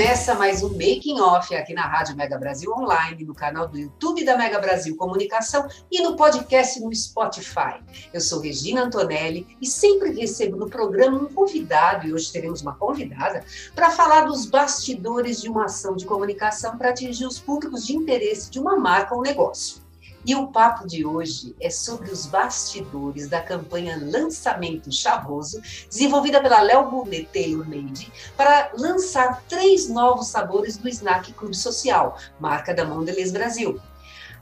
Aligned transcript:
Começa 0.00 0.34
mais 0.34 0.62
um 0.62 0.70
Making 0.70 1.20
Off 1.20 1.54
aqui 1.54 1.74
na 1.74 1.86
Rádio 1.86 2.16
Mega 2.16 2.38
Brasil 2.38 2.72
Online, 2.72 3.22
no 3.22 3.34
canal 3.34 3.68
do 3.68 3.78
YouTube 3.78 4.24
da 4.24 4.34
Mega 4.34 4.58
Brasil 4.58 4.96
Comunicação 4.96 5.68
e 5.92 6.02
no 6.02 6.16
podcast 6.16 6.80
no 6.80 6.92
Spotify. 6.94 7.82
Eu 8.10 8.18
sou 8.22 8.40
Regina 8.40 8.84
Antonelli 8.84 9.46
e 9.60 9.66
sempre 9.66 10.12
recebo 10.12 10.56
no 10.56 10.70
programa 10.70 11.18
um 11.18 11.26
convidado, 11.26 12.06
e 12.06 12.14
hoje 12.14 12.32
teremos 12.32 12.62
uma 12.62 12.74
convidada, 12.74 13.44
para 13.74 13.90
falar 13.90 14.22
dos 14.22 14.46
bastidores 14.46 15.42
de 15.42 15.50
uma 15.50 15.66
ação 15.66 15.94
de 15.94 16.06
comunicação 16.06 16.78
para 16.78 16.88
atingir 16.88 17.26
os 17.26 17.38
públicos 17.38 17.86
de 17.86 17.94
interesse 17.94 18.50
de 18.50 18.58
uma 18.58 18.78
marca 18.78 19.14
ou 19.14 19.20
negócio. 19.20 19.82
E 20.24 20.34
o 20.34 20.48
papo 20.48 20.86
de 20.86 21.04
hoje 21.04 21.56
é 21.58 21.70
sobre 21.70 22.10
os 22.10 22.26
bastidores 22.26 23.26
da 23.28 23.40
campanha 23.40 23.98
Lançamento 24.00 24.92
Chavoso, 24.92 25.62
desenvolvida 25.88 26.42
pela 26.42 26.60
Léo 26.60 26.90
Boulet 26.90 27.26
Taylor 27.32 27.66
Made, 27.66 28.12
para 28.36 28.70
lançar 28.76 29.42
três 29.48 29.88
novos 29.88 30.28
sabores 30.28 30.76
do 30.76 30.88
Snack 30.88 31.32
Clube 31.32 31.56
Social, 31.56 32.18
marca 32.38 32.74
da 32.74 32.84
Mondelez 32.84 33.32
Brasil. 33.32 33.80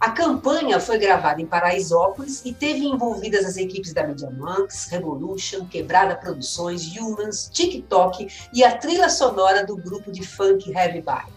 A 0.00 0.10
campanha 0.10 0.80
foi 0.80 0.98
gravada 0.98 1.40
em 1.40 1.46
Paraisópolis 1.46 2.42
e 2.44 2.52
teve 2.52 2.84
envolvidas 2.84 3.44
as 3.44 3.56
equipes 3.56 3.92
da 3.92 4.06
Media 4.06 4.30
Monks, 4.30 4.86
Revolution, 4.90 5.66
Quebrada 5.66 6.16
Produções, 6.16 6.96
Humans, 6.96 7.50
TikTok 7.52 8.28
e 8.52 8.64
a 8.64 8.76
trilha 8.76 9.08
sonora 9.08 9.64
do 9.64 9.76
grupo 9.76 10.10
de 10.10 10.26
funk 10.26 10.70
Heavy 10.70 11.02
Bar. 11.02 11.28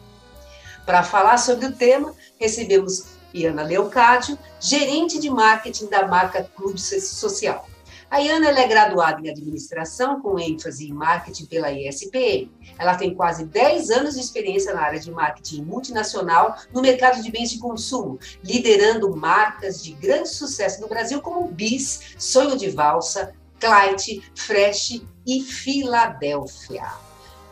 Para 0.86 1.04
falar 1.04 1.38
sobre 1.38 1.68
o 1.68 1.72
tema, 1.72 2.14
recebemos 2.40 3.11
Iana 3.34 3.64
Leocádio, 3.64 4.38
gerente 4.60 5.20
de 5.20 5.30
marketing 5.30 5.88
da 5.88 6.08
marca 6.08 6.44
Clube 6.56 6.80
Social. 6.80 7.68
A 8.12 8.20
Iana 8.20 8.50
é 8.50 8.68
graduada 8.68 9.22
em 9.22 9.30
administração 9.30 10.22
com 10.22 10.38
ênfase 10.38 10.86
em 10.86 10.92
marketing 10.92 11.46
pela 11.46 11.72
ISPM. 11.72 12.52
Ela 12.78 12.96
tem 12.96 13.16
quase 13.16 13.46
10 13.46 13.90
anos 13.90 14.16
de 14.16 14.20
experiência 14.20 14.74
na 14.74 14.82
área 14.82 15.00
de 15.00 15.10
marketing 15.10 15.64
multinacional 15.64 16.58
no 16.74 16.82
mercado 16.82 17.24
de 17.24 17.32
bens 17.32 17.52
de 17.52 17.60
consumo, 17.60 18.20
liderando 18.44 19.16
marcas 19.16 19.82
de 19.82 19.94
grande 19.94 20.28
sucesso 20.28 20.82
no 20.82 20.90
Brasil 20.90 21.22
como 21.22 21.48
Bis, 21.48 22.16
Sonho 22.18 22.58
de 22.58 22.70
Valsa, 22.70 23.34
Clyde, 23.62 24.30
Fresh 24.36 25.02
e 25.26 25.42
Filadélfia. 25.42 26.92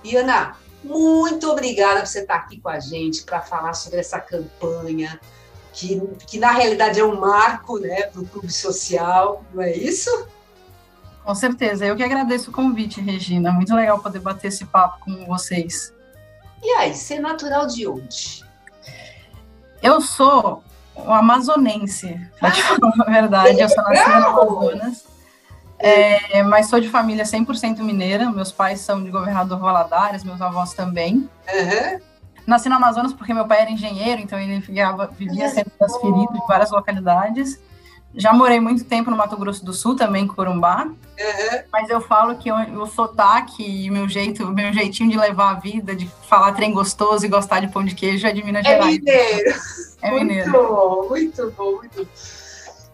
Iana, 0.03 0.57
muito 0.83 1.50
obrigada 1.50 2.02
por 2.02 2.07
você 2.07 2.19
estar 2.19 2.35
aqui 2.35 2.59
com 2.59 2.67
a 2.67 2.81
gente 2.81 3.23
para 3.23 3.41
falar 3.41 3.73
sobre 3.73 4.00
essa 4.00 4.19
campanha, 4.19 5.19
que, 5.80 6.02
que 6.27 6.39
na 6.39 6.52
realidade 6.52 6.99
é 6.99 7.05
um 7.05 7.17
marco 7.17 7.80
né, 7.80 8.03
para 8.03 8.22
o 8.22 8.25
clube 8.25 8.52
social, 8.52 9.44
não 9.53 9.63
é 9.63 9.73
isso? 9.73 10.27
Com 11.23 11.33
certeza, 11.33 11.85
eu 11.85 11.95
que 11.95 12.03
agradeço 12.03 12.49
o 12.49 12.53
convite, 12.53 12.99
Regina. 12.99 13.52
Muito 13.52 13.73
legal 13.73 14.00
poder 14.00 14.19
bater 14.19 14.47
esse 14.47 14.66
papo 14.66 15.00
com 15.06 15.25
vocês. 15.25 15.94
E 16.62 16.69
aí, 16.72 16.94
é 17.12 17.19
natural 17.19 17.66
de 17.67 17.88
onde? 17.88 18.44
Eu 19.81 20.01
sou 20.01 20.62
um 20.95 21.13
amazonense, 21.13 22.19
para 22.40 22.51
te 22.51 22.61
falar 22.63 22.94
a 23.00 23.09
verdade. 23.09 23.59
Eu 23.59 23.69
sou 23.69 23.84
nascida 23.84 24.19
no 24.19 24.28
Amazonas. 24.28 25.06
É, 25.78 26.44
mas 26.44 26.67
sou 26.67 26.81
de 26.81 26.90
família 26.90 27.23
100% 27.23 27.79
mineira. 27.79 28.29
Meus 28.29 28.51
pais 28.51 28.81
são 28.81 29.01
de 29.01 29.09
governador 29.09 29.59
Valadares, 29.59 30.25
meus 30.25 30.41
avós 30.41 30.73
também. 30.73 31.29
Uhum. 31.47 32.09
Nasci 32.49 32.67
no 32.67 32.75
Amazonas 32.75 33.13
porque 33.13 33.33
meu 33.33 33.45
pai 33.45 33.61
era 33.61 33.71
engenheiro, 33.71 34.21
então 34.21 34.39
ele 34.39 34.59
ficava, 34.59 35.07
vivia 35.07 35.47
sendo 35.49 35.69
transferido 35.77 36.33
de 36.33 36.47
várias 36.47 36.71
localidades. 36.71 37.59
Já 38.15 38.33
morei 38.33 38.59
muito 38.59 38.83
tempo 38.85 39.11
no 39.11 39.15
Mato 39.15 39.37
Grosso 39.37 39.63
do 39.63 39.71
Sul, 39.71 39.95
também 39.95 40.23
em 40.23 40.27
Corumbá. 40.27 40.85
Uhum. 40.85 41.59
Mas 41.71 41.89
eu 41.91 42.01
falo 42.01 42.35
que 42.37 42.51
o, 42.51 42.85
sotaque 42.87 43.63
e 43.63 43.91
meu 43.91 44.09
jeito, 44.09 44.45
o 44.45 44.51
meu 44.51 44.73
jeitinho 44.73 45.11
de 45.11 45.17
levar 45.17 45.51
a 45.51 45.59
vida, 45.59 45.95
de 45.95 46.09
falar 46.27 46.53
trem 46.53 46.73
gostoso 46.73 47.23
e 47.23 47.29
gostar 47.29 47.59
de 47.59 47.67
pão 47.67 47.85
de 47.85 47.93
queijo 47.93 48.25
é 48.25 48.31
de 48.31 48.43
Minas 48.43 48.66
é 48.66 48.69
Gerais. 48.69 48.97
Mineiro. 48.97 49.55
É 50.01 50.11
muito 50.11 50.25
mineiro. 50.25 50.51
bom, 50.51 51.07
muito 51.07 51.53
bom, 51.55 51.75
muito 51.75 52.03
bom. 52.03 52.11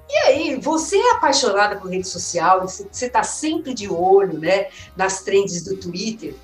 E 0.10 0.18
aí, 0.18 0.56
você 0.58 0.98
é 0.98 1.12
apaixonada 1.14 1.78
por 1.78 1.90
rede 1.90 2.08
social, 2.08 2.62
você 2.62 3.06
está 3.06 3.24
sempre 3.24 3.74
de 3.74 3.90
olho 3.90 4.38
né, 4.38 4.68
nas 4.96 5.22
trends 5.22 5.64
do 5.64 5.78
Twitter 5.78 6.36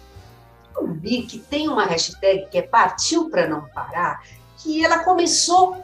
eu 0.76 0.88
vi 0.94 1.24
que 1.24 1.40
tem 1.40 1.68
uma 1.68 1.86
hashtag 1.86 2.48
que 2.50 2.58
é 2.58 2.62
Partiu 2.62 3.30
para 3.30 3.48
Não 3.48 3.62
Parar, 3.68 4.22
que 4.58 4.84
ela 4.84 5.04
começou 5.04 5.84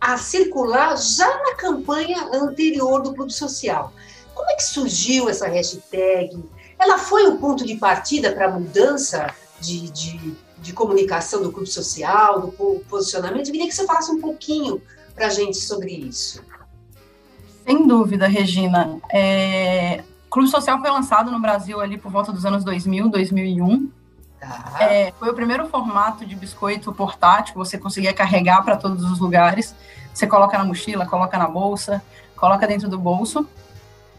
a 0.00 0.16
circular 0.16 0.96
já 0.96 1.28
na 1.42 1.54
campanha 1.54 2.28
anterior 2.32 3.02
do 3.02 3.14
Clube 3.14 3.32
Social. 3.32 3.92
Como 4.34 4.50
é 4.50 4.54
que 4.54 4.64
surgiu 4.64 5.28
essa 5.28 5.48
hashtag? 5.48 6.42
Ela 6.78 6.98
foi 6.98 7.26
o 7.26 7.38
ponto 7.38 7.64
de 7.64 7.76
partida 7.76 8.32
para 8.32 8.46
a 8.46 8.50
mudança 8.50 9.34
de, 9.60 9.90
de, 9.90 10.36
de, 10.58 10.72
comunicação 10.74 11.42
do 11.42 11.50
Clube 11.50 11.68
Social, 11.68 12.40
do 12.40 12.52
posicionamento? 12.88 13.46
Eu 13.46 13.52
queria 13.52 13.66
que 13.66 13.74
você 13.74 13.86
falasse 13.86 14.10
um 14.10 14.20
pouquinho 14.20 14.82
para 15.14 15.26
a 15.26 15.30
gente 15.30 15.56
sobre 15.56 15.92
isso. 15.92 16.42
Sem 17.66 17.86
dúvida, 17.86 18.28
Regina. 18.28 19.00
É... 19.10 20.04
O 20.26 20.30
Clube 20.30 20.50
Social 20.50 20.78
foi 20.80 20.90
lançado 20.90 21.30
no 21.30 21.40
Brasil 21.40 21.80
ali 21.80 21.96
por 21.96 22.12
volta 22.12 22.30
dos 22.30 22.44
anos 22.44 22.62
2000, 22.62 23.08
2001. 23.08 23.90
Tá. 24.40 24.76
É, 24.80 25.12
foi 25.18 25.30
o 25.30 25.34
primeiro 25.34 25.66
formato 25.68 26.26
de 26.26 26.36
biscoito 26.36 26.92
portátil, 26.92 27.54
você 27.54 27.78
conseguia 27.78 28.12
carregar 28.12 28.62
para 28.62 28.76
todos 28.76 29.04
os 29.04 29.18
lugares. 29.18 29.74
Você 30.12 30.26
coloca 30.26 30.56
na 30.56 30.64
mochila, 30.64 31.06
coloca 31.06 31.36
na 31.36 31.46
bolsa, 31.46 32.02
coloca 32.36 32.66
dentro 32.66 32.88
do 32.88 32.98
bolso. 32.98 33.46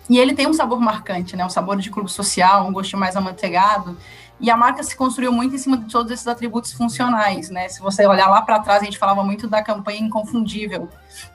E 0.09 0.17
ele 0.17 0.33
tem 0.33 0.47
um 0.47 0.53
sabor 0.53 0.79
marcante, 0.79 1.35
né? 1.35 1.45
Um 1.45 1.49
sabor 1.49 1.77
de 1.77 1.89
clube 1.89 2.09
social, 2.09 2.65
um 2.65 2.71
gosto 2.71 2.95
mais 2.95 3.15
amanteigado. 3.15 3.97
E 4.39 4.51
a 4.51 4.55
marca 4.55 4.83
se 4.83 4.95
construiu 4.95 5.31
muito 5.31 5.55
em 5.55 5.57
cima 5.57 5.77
de 5.77 5.91
todos 5.91 6.11
esses 6.11 6.27
atributos 6.27 6.71
funcionais, 6.71 7.49
né? 7.49 7.67
Se 7.67 7.81
você 7.81 8.05
olhar 8.05 8.27
lá 8.27 8.41
para 8.41 8.59
trás, 8.59 8.81
a 8.81 8.85
gente 8.85 8.97
falava 8.97 9.23
muito 9.23 9.47
da 9.47 9.63
campanha 9.63 9.99
inconfundível, 9.99 10.87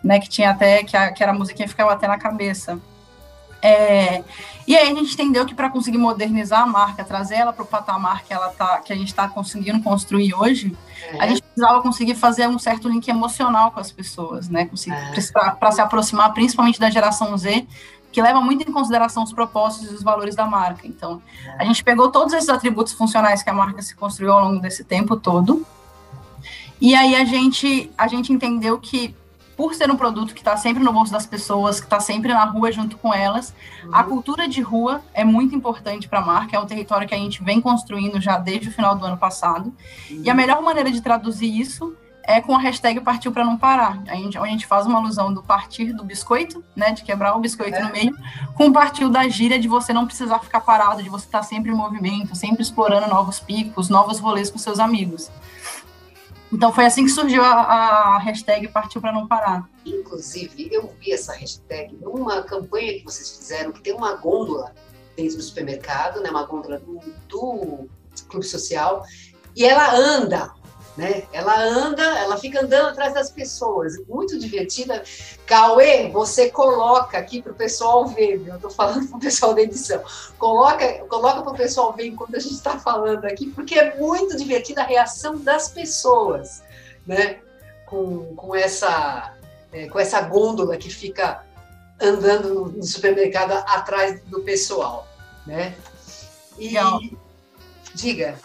né? 0.03 0.21
Que 0.21 0.29
tinha 0.29 0.51
até 0.51 0.85
que, 0.85 0.97
a, 0.97 1.13
que 1.13 1.23
era 1.23 1.33
a 1.33 1.35
musiquinha 1.35 1.69
ficava 1.69 1.93
até 1.93 2.07
na 2.07 2.17
cabeça. 2.17 2.79
É, 3.63 4.25
e 4.67 4.77
aí 4.77 4.91
a 4.91 4.95
gente 4.95 5.15
entendeu 5.15 5.47
que 5.47 5.55
para 5.55 5.71
conseguir 5.71 5.99
modernizar 5.99 6.63
a 6.63 6.67
marca, 6.67 7.05
trazer 7.05 7.37
ela 7.37 7.53
para 7.53 7.63
o 7.63 7.67
patamar 7.67 8.25
que 8.25 8.33
ela 8.33 8.49
tá, 8.49 8.79
que 8.79 8.93
a 8.93 8.97
gente 8.97 9.09
está 9.09 9.29
conseguindo 9.29 9.81
construir 9.83 10.35
hoje, 10.35 10.77
é. 11.13 11.23
a 11.23 11.27
gente 11.29 11.43
precisava 11.43 11.81
conseguir 11.81 12.15
fazer 12.15 12.49
um 12.49 12.59
certo 12.59 12.89
link 12.89 13.07
emocional 13.09 13.71
com 13.71 13.81
as 13.81 13.93
pessoas, 13.93 14.49
né? 14.49 14.69
É. 14.89 15.53
Para 15.53 15.73
se 15.73 15.81
aproximar, 15.81 16.33
principalmente 16.33 16.81
da 16.81 16.91
geração 16.91 17.37
Z, 17.37 17.67
que 18.11 18.21
leva 18.21 18.41
muito 18.41 18.69
em 18.69 18.73
consideração 18.73 19.23
os 19.23 19.33
propósitos 19.33 19.91
e 19.91 19.95
os 19.95 20.03
valores 20.03 20.35
da 20.35 20.45
marca. 20.45 20.87
Então, 20.87 21.23
a 21.59 21.65
gente 21.65 21.83
pegou 21.83 22.11
todos 22.11 22.35
esses 22.35 22.49
atributos 22.49 22.93
funcionais 22.93 23.43
que 23.43 23.51
a 23.51 23.55
marca 23.55 23.81
se 23.81 23.95
construiu 23.95 24.33
ao 24.33 24.45
longo 24.45 24.61
desse 24.61 24.85
tempo 24.85 25.17
todo. 25.17 25.67
E 26.81 26.95
aí 26.95 27.15
a 27.15 27.25
gente, 27.25 27.91
a 27.97 28.07
gente 28.09 28.33
entendeu 28.33 28.79
que 28.79 29.15
por 29.63 29.75
ser 29.75 29.89
um 29.93 29.97
produto 29.97 30.35
que 30.35 30.41
está 30.41 30.57
sempre 30.57 30.83
no 30.83 30.93
bolso 30.93 31.13
das 31.13 31.25
pessoas, 31.25 31.79
que 31.79 31.87
está 31.87 32.01
sempre 32.01 32.35
na 32.35 32.45
rua 32.45 32.73
junto 32.73 32.99
com 32.99 33.15
elas, 33.15 33.55
uhum. 33.85 33.95
a 33.95 34.03
cultura 34.03 34.49
de 34.49 34.61
rua 34.61 35.01
é 35.15 35.23
muito 35.23 35.55
importante 35.55 36.09
para 36.09 36.19
a 36.19 36.27
marca, 36.27 36.57
é 36.57 36.59
um 36.59 36.67
território 36.67 37.07
que 37.07 37.15
a 37.15 37.17
gente 37.17 37.45
vem 37.45 37.61
construindo 37.61 38.21
já 38.21 38.39
desde 38.39 38.71
o 38.71 38.73
final 38.73 38.97
do 38.97 39.07
ano 39.07 39.17
passado. 39.17 39.73
Uhum. 40.11 40.23
E 40.25 40.29
a 40.29 40.35
melhor 40.35 40.61
maneira 40.63 40.91
de 40.91 41.01
traduzir 41.01 41.47
isso 41.47 41.97
é 42.25 42.41
com 42.41 42.57
a 42.57 42.59
hashtag 42.59 43.01
Partiu 43.03 43.31
para 43.31 43.45
Não 43.45 43.57
Parar. 43.57 44.03
A 44.09 44.17
gente, 44.17 44.37
a 44.37 44.47
gente 44.47 44.67
faz 44.67 44.85
uma 44.85 44.99
alusão 44.99 45.33
do 45.33 45.45
partir 45.45 45.93
do 45.93 46.03
biscoito, 46.03 46.65
né, 46.75 46.91
de 46.91 47.05
quebrar 47.05 47.37
o 47.37 47.39
biscoito 47.39 47.77
é. 47.77 47.85
no 47.85 47.93
meio, 47.93 48.17
com 48.55 48.67
o 48.67 48.73
partiu 48.73 49.09
da 49.09 49.29
gíria 49.29 49.61
de 49.61 49.69
você 49.69 49.93
não 49.93 50.07
precisar 50.07 50.41
ficar 50.41 50.61
parado, 50.63 51.05
de 51.05 51.09
você 51.09 51.27
estar 51.27 51.39
tá 51.39 51.45
sempre 51.45 51.71
em 51.71 51.75
movimento, 51.75 52.35
sempre 52.35 52.63
explorando 52.63 53.07
novos 53.07 53.39
picos, 53.39 53.89
novos 53.89 54.19
rolês 54.19 54.51
com 54.51 54.59
seus 54.59 54.81
amigos. 54.81 55.31
Então 56.53 56.73
foi 56.73 56.85
assim 56.85 57.05
que 57.05 57.11
surgiu 57.11 57.43
a, 57.43 57.51
a 57.51 58.19
hashtag 58.19 58.69
Partiu 58.69 59.01
para 59.01 59.13
Não 59.13 59.27
Parar. 59.27 59.69
Inclusive, 59.87 60.69
eu 60.71 60.93
vi 61.01 61.13
essa 61.13 61.33
hashtag 61.33 61.97
numa 61.97 62.43
campanha 62.43 62.93
que 62.93 63.05
vocês 63.05 63.39
fizeram, 63.39 63.73
que 63.73 63.81
tem 63.81 63.95
uma 63.95 64.15
gôndola 64.17 64.75
dentro 65.17 65.37
do 65.37 65.43
supermercado, 65.43 66.21
né, 66.21 66.31
uma 66.31 66.45
gôndola 66.45 66.79
do, 66.79 67.01
do 67.29 67.89
Clube 68.29 68.47
Social, 68.47 69.03
e 69.57 69.65
ela 69.65 69.95
anda 69.95 70.53
né? 70.97 71.25
Ela 71.33 71.59
anda, 71.63 72.03
ela 72.03 72.37
fica 72.37 72.61
andando 72.61 72.89
atrás 72.89 73.15
das 73.15 73.31
pessoas, 73.31 73.95
muito 74.07 74.39
divertida. 74.39 75.03
Cauê, 75.47 76.09
você 76.09 76.51
coloca 76.51 77.17
aqui 77.17 77.41
para 77.41 77.53
o 77.53 77.55
pessoal 77.55 78.07
ver, 78.07 78.43
eu 78.47 78.57
estou 78.57 78.71
falando 78.71 79.09
para 79.09 79.17
o 79.17 79.21
pessoal 79.21 79.55
da 79.55 79.63
edição, 79.63 80.03
coloca, 80.39 80.87
coloca 81.09 81.43
para 81.43 81.53
o 81.53 81.57
pessoal 81.57 81.93
ver 81.93 82.07
enquanto 82.07 82.37
a 82.37 82.41
gente 82.41 82.55
está 82.55 82.79
falando 82.79 83.25
aqui, 83.25 83.49
porque 83.51 83.79
é 83.79 83.97
muito 83.97 84.37
divertida 84.37 84.83
a 84.83 84.87
reação 84.87 85.39
das 85.39 85.69
pessoas, 85.69 86.63
né? 87.07 87.39
Com, 87.87 88.35
com 88.37 88.55
essa 88.55 89.35
é, 89.73 89.89
com 89.89 89.99
essa 89.99 90.21
gôndola 90.21 90.77
que 90.77 90.91
fica 90.91 91.45
andando 92.01 92.53
no, 92.55 92.69
no 92.69 92.83
supermercado 92.83 93.53
atrás 93.53 94.21
do 94.25 94.41
pessoal, 94.41 95.07
né? 95.47 95.75
E 96.59 96.69
Legal. 96.69 97.01
diga. 97.95 98.39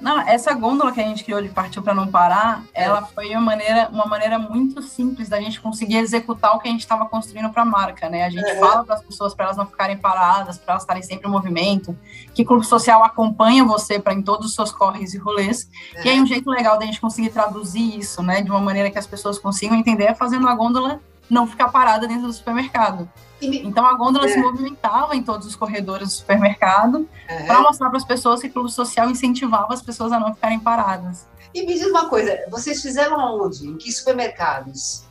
Não, 0.00 0.20
essa 0.20 0.52
gôndola 0.54 0.92
que 0.92 1.00
a 1.00 1.04
gente 1.04 1.22
criou 1.24 1.42
de 1.42 1.48
Partiu 1.48 1.82
para 1.82 1.92
Não 1.94 2.06
Parar, 2.06 2.62
É. 2.72 2.84
ela 2.84 3.02
foi 3.02 3.30
uma 3.32 3.40
maneira, 3.40 3.88
uma 3.92 4.06
maneira 4.06 4.38
muito 4.38 4.80
simples 4.82 5.28
da 5.28 5.40
gente 5.40 5.60
conseguir 5.60 5.96
executar 5.98 6.56
o 6.56 6.58
que 6.58 6.68
a 6.68 6.70
gente 6.70 6.80
estava 6.80 7.06
construindo 7.06 7.50
para 7.50 7.62
a 7.62 7.66
marca, 7.66 8.08
né? 8.08 8.24
A 8.24 8.30
gente 8.30 8.50
Uhum. 8.52 8.60
fala 8.60 8.84
para 8.84 8.94
as 8.94 9.02
pessoas 9.02 9.34
para 9.34 9.46
elas 9.46 9.56
não 9.56 9.66
ficarem 9.66 9.96
paradas, 9.98 10.56
para 10.58 10.72
elas 10.72 10.82
estarem 10.82 11.02
sempre 11.02 11.28
em 11.28 11.30
movimento, 11.30 11.96
que 12.34 12.44
Clube 12.44 12.64
Social 12.66 13.04
acompanha 13.04 13.64
você 13.64 13.98
para 13.98 14.14
em 14.14 14.22
todos 14.22 14.46
os 14.46 14.54
seus 14.54 14.72
corres 14.72 15.12
e 15.14 15.18
rolês. 15.18 15.68
E 16.04 16.08
aí 16.08 16.20
um 16.20 16.26
jeito 16.26 16.48
legal 16.50 16.78
da 16.78 16.86
gente 16.86 17.00
conseguir 17.00 17.30
traduzir 17.30 17.98
isso, 17.98 18.22
né, 18.22 18.40
de 18.42 18.50
uma 18.50 18.60
maneira 18.60 18.90
que 18.90 18.98
as 18.98 19.06
pessoas 19.06 19.38
consigam 19.38 19.76
entender 19.76 20.04
é 20.04 20.14
fazendo 20.14 20.48
a 20.48 20.54
gôndola 20.54 21.00
não 21.30 21.46
ficar 21.46 21.68
parada 21.68 22.06
dentro 22.08 22.26
do 22.26 22.32
supermercado. 22.32 23.08
Me- 23.40 23.62
Então 23.62 23.86
a 23.86 23.94
gôndola 23.94 24.26
É. 24.26 24.28
se 24.28 24.38
movimentava 24.38 25.14
em 25.16 25.22
todos 25.22 25.46
os 25.46 25.56
corredores 25.56 26.08
do 26.08 26.12
supermercado 26.14 26.96
Uhum. 27.30 27.46
para 27.46 27.60
mostrar 27.60 27.88
para 27.88 27.96
as 27.98 28.04
pessoas 28.04 28.40
que 28.40 28.48
o 28.48 28.52
Clube 28.52 28.70
Social 28.70 29.08
incentivava 29.08 29.72
as 29.72 29.80
pessoas 29.80 30.12
a 30.12 30.18
não 30.20 30.34
ficarem 30.34 30.58
paradas. 30.60 31.26
E 31.54 31.62
me 31.64 31.72
diz 31.74 31.86
uma 31.86 32.08
coisa, 32.08 32.38
vocês 32.50 32.82
fizeram 32.82 33.18
aonde? 33.18 33.66
Em 33.66 33.76
que 33.76 33.90
supermercados? 33.90 35.04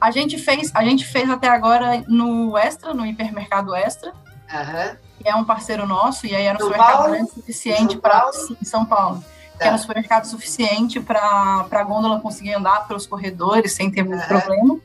A 0.00 0.10
gente 0.10 0.38
fez, 0.38 0.70
a 0.74 0.82
gente 0.82 1.04
fez 1.06 1.28
até 1.30 1.48
agora 1.48 2.02
no 2.08 2.56
Extra, 2.56 2.92
no 2.94 3.04
hipermercado 3.06 3.74
Extra, 3.74 4.12
Aham. 4.52 4.96
que 5.22 5.28
é 5.28 5.34
um 5.36 5.44
parceiro 5.44 5.86
nosso, 5.86 6.26
e 6.26 6.34
aí 6.34 6.44
era 6.46 6.56
um 6.56 6.60
São 6.60 6.68
supermercado 6.68 6.96
Paulo? 6.98 7.12
grande 7.14 7.30
suficiente 7.30 7.96
para 7.98 8.30
São 8.64 8.84
Paulo. 8.84 9.22
Que 9.60 9.66
era 9.66 9.74
um 9.74 9.78
supermercado 9.78 10.24
suficiente 10.24 10.98
para 11.00 11.66
a 11.70 11.84
gôndola 11.84 12.18
conseguir 12.20 12.54
andar 12.54 12.88
pelos 12.88 13.06
corredores 13.06 13.72
sem 13.72 13.90
ter 13.90 14.02
muito 14.02 14.20
Aham. 14.22 14.40
problema. 14.40 14.78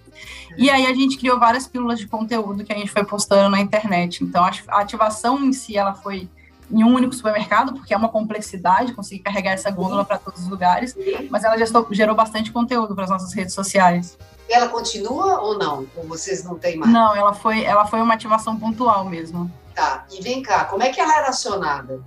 E 0.57 0.69
aí 0.69 0.85
a 0.85 0.93
gente 0.93 1.17
criou 1.17 1.39
várias 1.39 1.65
pílulas 1.65 1.97
de 1.97 2.07
conteúdo 2.07 2.63
que 2.65 2.73
a 2.73 2.77
gente 2.77 2.91
foi 2.91 3.05
postando 3.05 3.49
na 3.49 3.61
internet. 3.61 4.21
Então 4.23 4.43
a 4.43 4.51
a 4.67 4.81
ativação 4.81 5.39
em 5.43 5.53
si 5.53 5.77
ela 5.77 5.93
foi 5.93 6.29
em 6.69 6.83
um 6.83 6.93
único 6.93 7.13
supermercado, 7.13 7.73
porque 7.73 7.93
é 7.93 7.97
uma 7.97 8.09
complexidade 8.09 8.91
conseguir 8.93 9.21
carregar 9.21 9.51
essa 9.51 9.69
gôndola 9.71 10.03
para 10.03 10.17
todos 10.17 10.41
os 10.41 10.47
lugares, 10.49 10.95
mas 11.29 11.43
ela 11.43 11.57
gestou- 11.57 11.87
gerou 11.91 12.15
bastante 12.15 12.51
conteúdo 12.51 12.93
para 12.95 13.03
as 13.05 13.09
nossas 13.09 13.31
redes 13.33 13.53
sociais. 13.53 14.17
Ela 14.49 14.67
continua 14.67 15.39
ou 15.41 15.57
não? 15.57 15.85
Ou 15.95 16.03
vocês 16.07 16.43
não 16.43 16.57
têm 16.57 16.75
mais? 16.77 16.91
Não, 16.91 17.15
ela 17.15 17.33
foi, 17.33 17.63
ela 17.63 17.85
foi 17.85 18.01
uma 18.01 18.13
ativação 18.15 18.57
pontual 18.59 19.05
mesmo. 19.05 19.49
Tá. 19.73 20.05
E 20.11 20.21
vem 20.21 20.41
cá, 20.41 20.65
como 20.65 20.83
é 20.83 20.89
que 20.89 20.99
ela 20.99 21.15
era 21.17 21.29
acionada? 21.29 22.01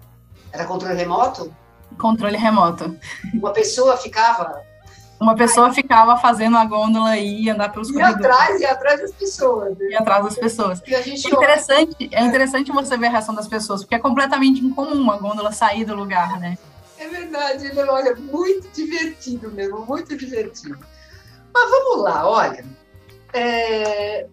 Era 0.52 0.64
controle 0.64 0.94
remoto? 0.96 1.54
Controle 1.96 2.36
remoto. 2.36 2.96
Uma 3.34 3.52
pessoa 3.52 3.96
ficava 3.96 4.62
Uma 5.20 5.34
pessoa 5.34 5.72
ficava 5.72 6.16
fazendo 6.16 6.56
a 6.56 6.64
gôndola 6.64 7.16
e 7.16 7.48
andar 7.50 7.72
pelos 7.72 7.88
e 7.88 7.92
corredores 7.92 8.24
atrás 8.24 8.60
e 8.60 8.66
atrás 8.66 9.00
das 9.00 9.12
pessoas. 9.12 9.76
Né? 9.78 9.86
e 9.90 9.96
atrás 9.96 10.24
das 10.24 10.36
pessoas. 10.36 10.82
E 10.86 10.94
a 10.94 11.02
gente 11.02 11.26
É 11.26 11.30
interessante, 11.30 12.08
é 12.12 12.24
interessante 12.24 12.72
você 12.72 12.96
ver 12.96 13.06
a 13.06 13.10
reação 13.10 13.34
das 13.34 13.48
pessoas, 13.48 13.80
porque 13.82 13.94
é 13.94 13.98
completamente 13.98 14.64
incomum 14.64 15.00
uma 15.00 15.16
gôndola 15.16 15.50
sair 15.52 15.84
do 15.84 15.94
lugar, 15.94 16.38
né? 16.38 16.56
É 16.98 17.08
verdade, 17.08 17.66
ele 17.66 17.80
olha, 17.80 18.14
muito 18.16 18.68
divertido 18.74 19.50
mesmo, 19.52 19.86
muito 19.86 20.16
divertido. 20.16 20.78
Mas 21.54 21.70
vamos 21.70 22.02
lá, 22.02 22.28
olha. 22.28 22.64
é, 23.32 24.26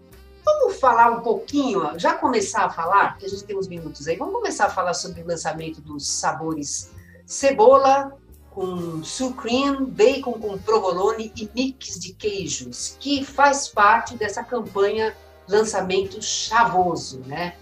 vamos 0.44 0.80
falar 0.80 1.12
um 1.12 1.22
pouquinho, 1.22 1.84
ó, 1.84 1.98
já 1.98 2.14
começar 2.14 2.66
a 2.66 2.70
falar, 2.70 3.12
porque 3.12 3.26
a 3.26 3.30
gente 3.30 3.44
tem 3.44 3.58
uns 3.58 3.68
minutos 3.68 4.08
aí, 4.08 4.16
vamos 4.16 4.34
começar 4.34 4.66
a 4.66 4.70
falar 4.70 4.94
sobre 4.94 5.22
o 5.22 5.28
lançamento 5.28 5.82
dos 5.82 6.08
sabores 6.08 6.92
cebola 7.26 8.14
com 8.52 9.04
sucream, 9.04 9.86
bacon 9.86 10.34
com 10.34 10.58
provolone 10.58 11.32
e 11.36 11.50
mix 11.54 12.00
de 12.00 12.14
queijos, 12.14 12.96
que 13.00 13.24
faz 13.24 13.68
parte 13.68 14.16
dessa 14.16 14.44
campanha 14.44 15.14
lançamento 15.48 16.22
chavoso, 16.22 17.20
né? 17.26 17.56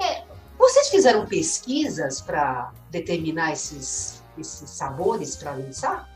É, 0.00 0.24
vocês 0.58 0.88
fizeram 0.88 1.26
pesquisas 1.26 2.20
para 2.20 2.72
determinar 2.90 3.52
esses, 3.52 4.22
esses 4.36 4.68
sabores 4.68 5.36
para 5.36 5.52
lançar? 5.52 6.08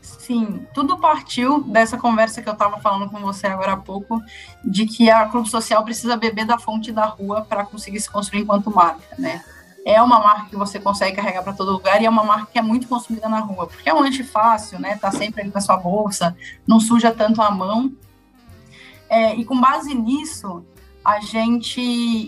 Sim, 0.00 0.66
tudo 0.72 0.98
partiu 0.98 1.62
dessa 1.62 1.98
conversa 1.98 2.40
que 2.40 2.48
eu 2.48 2.52
estava 2.54 2.80
falando 2.80 3.10
com 3.10 3.18
você 3.18 3.46
agora 3.46 3.72
há 3.72 3.76
pouco, 3.76 4.22
de 4.64 4.86
que 4.86 5.10
a 5.10 5.26
Clube 5.26 5.48
Social 5.48 5.84
precisa 5.84 6.16
beber 6.16 6.46
da 6.46 6.58
fonte 6.58 6.90
da 6.90 7.06
rua 7.06 7.44
para 7.46 7.66
conseguir 7.66 8.00
se 8.00 8.08
construir 8.08 8.42
enquanto 8.42 8.70
marca, 8.70 9.14
né? 9.18 9.44
É 9.84 10.00
uma 10.02 10.18
marca 10.20 10.50
que 10.50 10.56
você 10.56 10.78
consegue 10.78 11.16
carregar 11.16 11.42
para 11.42 11.52
todo 11.52 11.72
lugar 11.72 12.00
e 12.02 12.06
é 12.06 12.10
uma 12.10 12.22
marca 12.22 12.48
que 12.52 12.58
é 12.58 12.62
muito 12.62 12.86
consumida 12.86 13.28
na 13.28 13.40
rua, 13.40 13.66
porque 13.66 13.88
é 13.88 13.94
um 13.94 14.00
lanche 14.00 14.22
fácil, 14.22 14.78
né? 14.78 14.96
Tá 14.96 15.10
sempre 15.10 15.40
ali 15.42 15.50
na 15.54 15.60
sua 15.60 15.76
bolsa, 15.76 16.36
não 16.66 16.78
suja 16.78 17.10
tanto 17.12 17.40
a 17.40 17.50
mão. 17.50 17.92
É, 19.08 19.34
e 19.34 19.44
com 19.44 19.58
base 19.60 19.94
nisso, 19.94 20.64
a 21.04 21.18
gente 21.20 21.80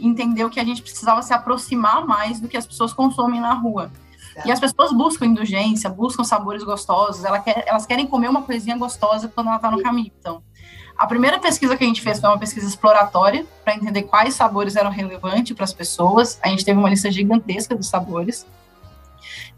entendeu 0.02 0.48
que 0.48 0.58
a 0.58 0.64
gente 0.64 0.82
precisava 0.82 1.22
se 1.22 1.32
aproximar 1.32 2.06
mais 2.06 2.40
do 2.40 2.48
que 2.48 2.56
as 2.56 2.66
pessoas 2.66 2.92
consomem 2.92 3.40
na 3.40 3.52
rua. 3.52 3.92
E 4.46 4.50
as 4.50 4.58
pessoas 4.58 4.90
buscam 4.92 5.26
indulgência, 5.26 5.90
buscam 5.90 6.24
sabores 6.24 6.64
gostosos, 6.64 7.22
ela 7.22 7.38
quer- 7.38 7.64
elas 7.66 7.84
querem 7.84 8.06
comer 8.06 8.30
uma 8.30 8.42
coisinha 8.42 8.76
gostosa 8.78 9.28
quando 9.28 9.48
ela 9.48 9.56
está 9.56 9.70
no 9.70 9.82
caminho. 9.82 10.10
Então, 10.18 10.42
a 11.02 11.06
primeira 11.08 11.36
pesquisa 11.40 11.76
que 11.76 11.82
a 11.82 11.86
gente 11.86 12.00
fez 12.00 12.20
foi 12.20 12.28
uma 12.28 12.38
pesquisa 12.38 12.64
exploratória 12.64 13.44
para 13.64 13.74
entender 13.74 14.04
quais 14.04 14.34
sabores 14.34 14.76
eram 14.76 14.88
relevantes 14.88 15.52
para 15.52 15.64
as 15.64 15.74
pessoas. 15.74 16.38
A 16.40 16.46
gente 16.48 16.64
teve 16.64 16.78
uma 16.78 16.88
lista 16.88 17.10
gigantesca 17.10 17.74
de 17.74 17.84
sabores. 17.84 18.46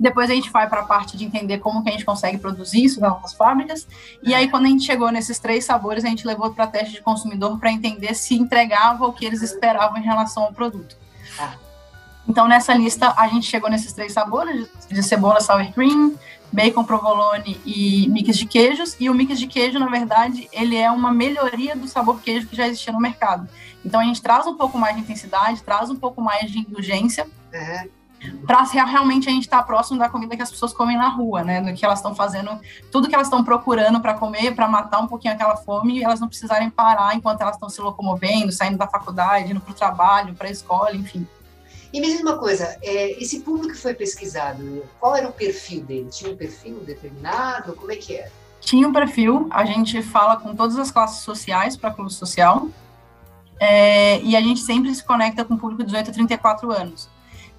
Depois 0.01 0.31
a 0.31 0.35
gente 0.35 0.49
vai 0.51 0.67
para 0.67 0.81
a 0.81 0.85
parte 0.85 1.19
de 1.19 1.25
entender 1.27 1.59
como 1.59 1.83
que 1.83 1.91
a 1.91 1.93
gente 1.93 2.07
consegue 2.07 2.39
produzir 2.39 2.83
isso 2.83 2.99
nas 2.99 3.11
nossas 3.11 3.35
fábricas. 3.35 3.87
E 4.23 4.35
aí, 4.35 4.49
quando 4.49 4.65
a 4.65 4.69
gente 4.69 4.87
chegou 4.87 5.11
nesses 5.13 5.39
três 5.39 5.67
sabores, 5.67 6.03
a 6.03 6.09
gente 6.09 6.27
levou 6.27 6.51
para 6.55 6.67
teste 6.67 6.95
de 6.95 7.03
consumidor 7.03 7.59
para 7.59 7.71
entender 7.71 8.15
se 8.15 8.35
entregava 8.35 9.07
o 9.07 9.13
que 9.13 9.27
eles 9.27 9.43
esperavam 9.43 9.99
em 9.99 10.03
relação 10.03 10.45
ao 10.45 10.53
produto. 10.55 10.97
Então, 12.29 12.49
nessa 12.49 12.73
lista, 12.75 13.13
a 13.17 13.29
gente 13.29 13.47
chegou 13.47 13.69
nesses 13.69 13.93
três 13.93 14.13
sabores, 14.13 14.67
de 14.89 15.03
cebola, 15.03 15.41
sour 15.41 15.71
cream, 15.73 16.15
bacon, 16.51 16.85
provolone 16.85 17.61
e 17.67 18.09
mix 18.09 18.39
de 18.39 18.47
queijos. 18.47 18.97
E 18.99 19.11
o 19.11 19.15
mix 19.15 19.39
de 19.39 19.47
queijo, 19.47 19.79
na 19.79 19.89
verdade, 19.89 20.49
ele 20.53 20.77
é 20.77 20.91
uma 20.91 21.13
melhoria 21.13 21.77
do 21.77 21.87
sabor 21.87 22.21
queijo 22.21 22.47
que 22.47 22.57
já 22.57 22.67
existia 22.67 22.93
no 22.93 23.01
mercado. 23.01 23.49
Então, 23.85 24.01
a 24.01 24.05
gente 24.05 24.23
traz 24.23 24.47
um 24.47 24.55
pouco 24.55 24.79
mais 24.79 24.97
de 24.97 25.03
intensidade, 25.03 25.63
traz 25.63 25.91
um 25.91 25.97
pouco 25.97 26.23
mais 26.23 26.51
de 26.51 26.59
indulgência, 26.59 27.27
É. 27.53 27.87
para 28.47 28.63
realmente 28.63 29.29
a 29.29 29.33
gente 29.33 29.43
estar 29.43 29.63
próximo 29.65 29.99
da 29.99 30.09
comida 30.09 30.35
que 30.35 30.41
as 30.41 30.51
pessoas 30.51 30.73
comem 30.73 30.97
na 30.97 31.09
rua, 31.09 31.45
né? 31.45 31.61
Do 31.61 31.75
que 31.75 31.85
elas 31.85 31.99
estão 31.99 32.15
fazendo, 32.15 32.59
tudo 32.91 33.07
que 33.07 33.15
elas 33.15 33.27
estão 33.27 33.45
procurando 33.45 34.01
para 34.01 34.15
comer, 34.15 34.55
para 34.55 34.67
matar 34.67 35.01
um 35.01 35.07
pouquinho 35.07 35.35
aquela 35.35 35.57
fome, 35.57 35.99
e 35.99 36.05
elas 36.05 36.21
não 36.21 36.29
precisarem 36.29 36.71
parar 36.71 37.15
enquanto 37.15 37.43
elas 37.43 37.57
estão 37.57 37.69
se 37.69 37.83
locomovendo, 37.83 38.51
saindo 38.51 38.79
da 38.79 38.87
faculdade, 38.87 39.51
indo 39.51 39.61
para 39.61 39.73
o 39.73 39.75
trabalho, 39.75 40.35
para 40.35 40.49
a 40.49 40.51
escola, 40.51 40.97
enfim. 40.97 41.27
E 41.93 42.01
me 42.01 42.07
diz 42.09 42.21
uma 42.21 42.37
coisa, 42.39 42.77
é, 42.83 43.13
esse 43.23 43.41
público 43.41 43.75
que 43.75 43.81
foi 43.81 43.95
pesquisado, 43.95 44.85
qual 44.99 45.15
era 45.15 45.29
o 45.29 45.33
perfil 45.33 45.85
dele? 45.85 46.09
Tinha 46.11 46.33
um 46.33 46.37
perfil 46.37 46.81
determinado? 46.81 47.75
Como 47.75 47.93
é 47.93 47.97
que 47.97 48.17
era? 48.17 48.33
Tinha 48.61 48.89
um 48.89 48.93
perfil, 48.93 49.47
a 49.51 49.65
gente 49.65 50.03
fala 50.03 50.37
com 50.37 50.55
todas 50.57 50.79
as 50.79 50.91
classes 50.91 51.23
sociais 51.23 51.77
para 51.77 51.91
clube 51.91 52.13
social, 52.13 52.69
é, 53.61 54.21
e 54.23 54.35
a 54.35 54.41
gente 54.41 54.61
sempre 54.61 54.93
se 54.95 55.05
conecta 55.05 55.45
com 55.45 55.55
o 55.55 55.59
público 55.59 55.83
de 55.83 55.91
18 55.91 56.11
a 56.11 56.13
34 56.15 56.73
anos, 56.73 57.09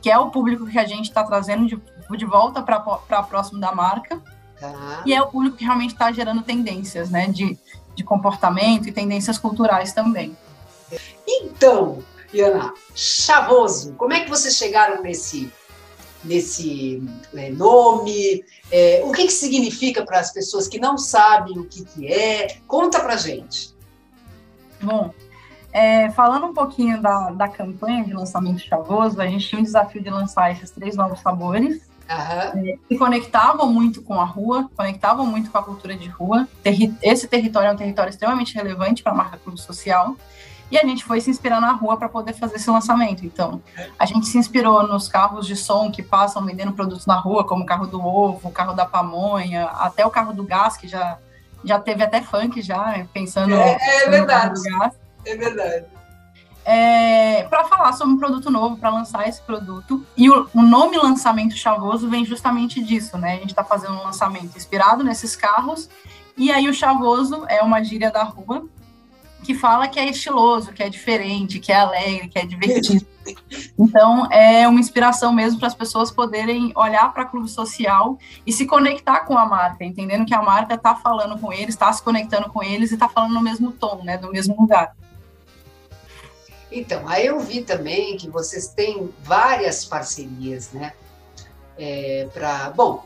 que 0.01 0.09
é 0.09 0.17
o 0.17 0.29
público 0.29 0.65
que 0.65 0.77
a 0.77 0.85
gente 0.85 1.05
está 1.05 1.23
trazendo 1.23 1.67
de, 1.67 1.79
de 2.17 2.25
volta 2.25 2.61
para 2.61 3.23
próximo 3.23 3.59
da 3.59 3.73
marca, 3.73 4.21
Tá. 4.59 5.03
e 5.05 5.13
é 5.13 5.21
o 5.21 5.27
público 5.27 5.57
que 5.57 5.65
realmente 5.65 5.91
está 5.91 6.11
gerando 6.11 6.41
tendências, 6.41 7.09
né, 7.09 7.27
de, 7.27 7.57
de 7.93 8.03
comportamento 8.03 8.87
e 8.87 8.91
tendências 8.91 9.37
culturais 9.37 9.93
também. 9.93 10.35
Então, 11.27 11.99
Iana, 12.33 12.73
chavoso, 12.93 13.93
como 13.93 14.13
é 14.13 14.21
que 14.21 14.29
vocês 14.29 14.55
chegaram 14.55 15.01
nesse, 15.01 15.51
nesse 16.23 17.03
é, 17.33 17.49
nome? 17.49 18.43
É, 18.71 19.01
o 19.03 19.11
que, 19.11 19.25
que 19.25 19.33
significa 19.33 20.05
para 20.05 20.19
as 20.19 20.31
pessoas 20.31 20.67
que 20.67 20.79
não 20.79 20.97
sabem 20.97 21.57
o 21.57 21.65
que, 21.65 21.85
que 21.85 22.07
é? 22.07 22.57
Conta 22.67 22.99
pra 22.99 23.15
gente. 23.15 23.75
Bom, 24.81 25.13
é, 25.71 26.09
falando 26.11 26.45
um 26.45 26.53
pouquinho 26.53 27.01
da, 27.01 27.31
da 27.31 27.47
campanha 27.47 28.05
de 28.05 28.13
lançamento 28.13 28.59
chavoso, 28.59 29.19
a 29.19 29.27
gente 29.27 29.47
tinha 29.47 29.59
um 29.59 29.63
desafio 29.63 30.01
de 30.01 30.09
lançar 30.09 30.51
esses 30.51 30.71
três 30.71 30.95
novos 30.95 31.19
sabores, 31.19 31.81
Aham, 32.09 32.53
que 32.87 32.97
conectavam 32.97 33.71
muito 33.73 34.01
com 34.01 34.13
a 34.13 34.23
rua, 34.23 34.69
conectavam 34.75 35.25
muito 35.25 35.51
com 35.51 35.57
a 35.57 35.63
cultura 35.63 35.97
de 35.97 36.07
rua. 36.07 36.47
Terri 36.61 36.93
esse 37.01 37.27
território 37.27 37.69
é 37.69 37.73
um 37.73 37.75
território 37.75 38.09
extremamente 38.09 38.55
relevante 38.55 39.01
para 39.01 39.11
a 39.11 39.15
marca 39.15 39.37
Clube 39.37 39.59
Social. 39.59 40.15
E 40.71 40.77
a 40.77 40.81
gente 40.81 41.03
foi 41.03 41.21
se 41.21 41.29
inspirar 41.29 41.61
na 41.61 41.71
rua 41.71 41.97
para 41.97 42.09
poder 42.09 42.33
fazer 42.33 42.55
esse 42.55 42.69
lançamento. 42.69 43.25
Então, 43.25 43.61
a 43.97 44.05
gente 44.05 44.25
se 44.27 44.37
inspirou 44.37 44.87
nos 44.87 45.07
carros 45.07 45.45
de 45.45 45.55
som 45.55 45.91
que 45.91 46.01
passam 46.01 46.45
vendendo 46.45 46.73
produtos 46.73 47.05
na 47.05 47.15
rua, 47.15 47.45
como 47.45 47.63
o 47.63 47.65
carro 47.65 47.85
do 47.85 48.03
ovo, 48.03 48.47
o 48.47 48.51
carro 48.51 48.73
da 48.73 48.85
pamonha, 48.85 49.65
até 49.65 50.05
o 50.05 50.09
carro 50.09 50.33
do 50.33 50.43
gás, 50.43 50.75
que 50.75 50.87
já, 50.87 51.17
já 51.63 51.79
teve 51.79 52.03
até 52.03 52.21
funk 52.21 52.61
já, 52.61 53.05
pensando... 53.13 53.53
É, 53.53 53.77
é 54.03 54.09
verdade, 54.09 54.59
é 55.25 55.35
verdade. 55.35 55.85
É, 56.67 57.43
para 57.43 57.65
falar 57.65 57.93
sobre 57.93 58.15
um 58.15 58.17
produto 58.17 58.49
novo, 58.49 58.75
para 58.77 58.89
lançar 58.89 59.29
esse 59.29 59.39
produto. 59.39 60.03
E 60.17 60.31
o, 60.31 60.49
o, 60.51 60.63
nome 60.63 60.97
lançamento 60.97 61.55
chavoso 61.55 62.09
vem 62.09 62.25
justamente 62.25 62.83
disso, 62.83 63.19
né? 63.19 63.33
A 63.33 63.37
gente 63.37 63.51
está 63.51 63.63
fazendo 63.63 63.93
um 63.93 64.03
lançamento 64.03 64.57
inspirado 64.57 65.03
nesses 65.03 65.35
carros, 65.35 65.87
e 66.35 66.51
aí 66.51 66.67
o 66.67 66.73
chavoso 66.73 67.45
é 67.47 67.61
uma 67.61 67.83
gíria 67.83 68.09
da 68.09 68.23
rua 68.23 68.67
que 69.45 69.53
fala 69.53 69.87
que 69.87 69.99
é 69.99 70.09
estiloso, 70.09 70.73
que 70.73 70.81
é 70.81 70.89
diferente, 70.89 71.59
que 71.59 71.71
é 71.71 71.75
alegre, 71.75 72.27
que 72.27 72.39
é 72.39 72.45
divertido. 72.45 73.05
Então, 73.75 74.31
é 74.31 74.67
uma 74.67 74.79
inspiração 74.79 75.33
mesmo 75.33 75.57
para 75.57 75.67
as 75.67 75.73
pessoas 75.73 76.11
poderem 76.11 76.71
olhar 76.75 77.11
para 77.11 77.25
clube 77.25 77.49
social 77.49 78.19
e 78.45 78.53
se 78.53 78.67
conectar 78.67 79.21
com 79.21 79.35
a 79.35 79.47
marca, 79.47 79.83
entendendo 79.83 80.27
que 80.27 80.33
a 80.35 80.43
marca 80.43 80.75
está 80.75 80.93
falando 80.93 81.35
com 81.39 81.51
eles, 81.51 81.69
está 81.69 81.91
se 81.91 82.03
conectando 82.03 82.49
com 82.49 82.61
eles 82.61 82.91
e 82.91 82.93
está 82.93 83.09
falando 83.09 83.33
no 83.33 83.41
mesmo 83.41 83.71
tom, 83.71 84.03
né, 84.03 84.15
do 84.15 84.31
mesmo 84.31 84.55
lugar. 84.61 84.95
Então, 86.71 87.01
aí 87.07 87.25
eu 87.25 87.39
vi 87.39 87.63
também 87.63 88.15
que 88.15 88.29
vocês 88.29 88.67
têm 88.67 89.11
várias 89.23 89.83
parcerias, 89.83 90.71
né? 90.71 90.93
É, 91.79 92.27
para, 92.31 92.69
bom, 92.69 93.05